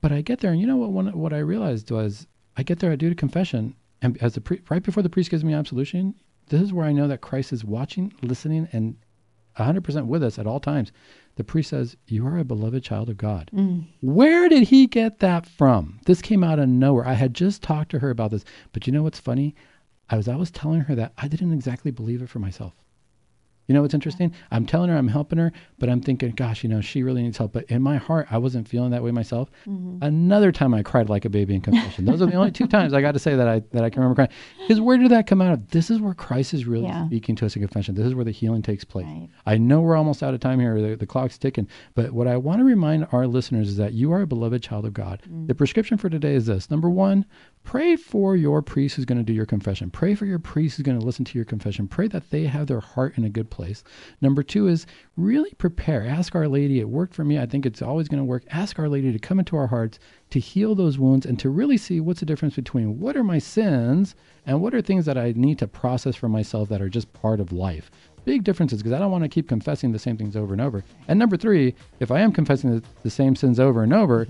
[0.00, 0.90] but I get there, and you know what?
[0.90, 2.26] One, what I realized was,
[2.56, 5.30] I get there, I do the confession, and as the pre- right before the priest
[5.30, 6.14] gives me absolution,
[6.48, 8.96] this is where I know that Christ is watching, listening, and
[9.58, 10.92] 100% with us at all times
[11.36, 13.50] the priest says, You are a beloved child of God.
[13.54, 13.86] Mm.
[14.00, 15.98] Where did he get that from?
[16.04, 17.06] This came out of nowhere.
[17.06, 18.44] I had just talked to her about this.
[18.72, 19.54] But you know what's funny?
[20.10, 22.74] I was always telling her that I didn't exactly believe it for myself.
[23.66, 24.34] You know what's interesting?
[24.50, 27.38] I'm telling her I'm helping her, but I'm thinking, gosh, you know, she really needs
[27.38, 27.52] help.
[27.52, 29.50] But in my heart, I wasn't feeling that way myself.
[29.66, 29.98] Mm-hmm.
[30.02, 32.04] Another time I cried like a baby in confession.
[32.04, 34.02] Those are the only two times I got to say that I that I can
[34.02, 34.30] remember crying.
[34.60, 35.68] Because where did that come out of?
[35.70, 37.06] This is where Christ is really yeah.
[37.06, 37.94] speaking to us in confession.
[37.94, 39.06] This is where the healing takes place.
[39.06, 39.28] Right.
[39.46, 40.80] I know we're almost out of time here.
[40.80, 41.68] The, the, clock's ticking.
[41.94, 44.86] But what I want to remind our listeners is that you are a beloved child
[44.86, 45.22] of God.
[45.22, 45.46] Mm-hmm.
[45.46, 46.70] The prescription for today is this.
[46.70, 47.26] Number one,
[47.64, 49.90] Pray for your priest who's going to do your confession.
[49.90, 51.88] Pray for your priest who's going to listen to your confession.
[51.88, 53.84] Pray that they have their heart in a good place.
[54.20, 54.86] Number two is
[55.16, 56.06] really prepare.
[56.06, 56.80] Ask Our Lady.
[56.80, 57.38] It worked for me.
[57.38, 58.44] I think it's always going to work.
[58.50, 59.98] Ask Our Lady to come into our hearts,
[60.30, 63.38] to heal those wounds, and to really see what's the difference between what are my
[63.38, 67.12] sins and what are things that I need to process for myself that are just
[67.12, 67.90] part of life
[68.24, 70.84] big differences because I don't want to keep confessing the same things over and over.
[71.08, 74.26] And number three, if I am confessing the, the, same sins over and over,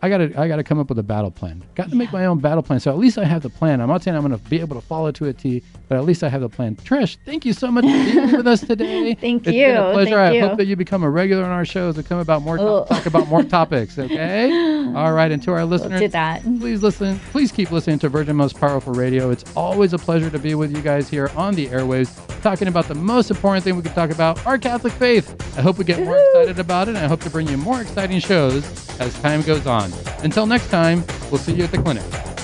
[0.00, 1.64] I gotta I gotta come up with a battle plan.
[1.74, 2.78] Got to make my own battle plan.
[2.80, 3.80] So at least I have the plan.
[3.80, 6.22] I'm not saying I'm gonna be able to follow to a T, but at least
[6.22, 6.76] I have the plan.
[6.76, 9.14] Trish, thank you so much for being with us today.
[9.20, 9.66] thank it's you.
[9.66, 10.10] Been a pleasure.
[10.16, 10.48] Thank I you.
[10.48, 13.06] hope that you become a regular on our shows and come about more to- talk
[13.06, 13.98] about more topics.
[13.98, 14.50] Okay.
[14.94, 15.30] All right.
[15.32, 16.42] And to our listeners, we'll do that.
[16.42, 17.18] please listen.
[17.32, 19.30] Please keep listening to Virgin Most Powerful Radio.
[19.30, 22.10] It's always a pleasure to be with you guys here on the airwaves,
[22.42, 25.34] talking about the most important thing we can talk about, our Catholic faith.
[25.58, 27.80] I hope we get more excited about it, and I hope to bring you more
[27.80, 28.64] exciting shows
[29.00, 29.87] as time goes on.
[30.22, 32.37] Until next time, we'll see you at the clinic.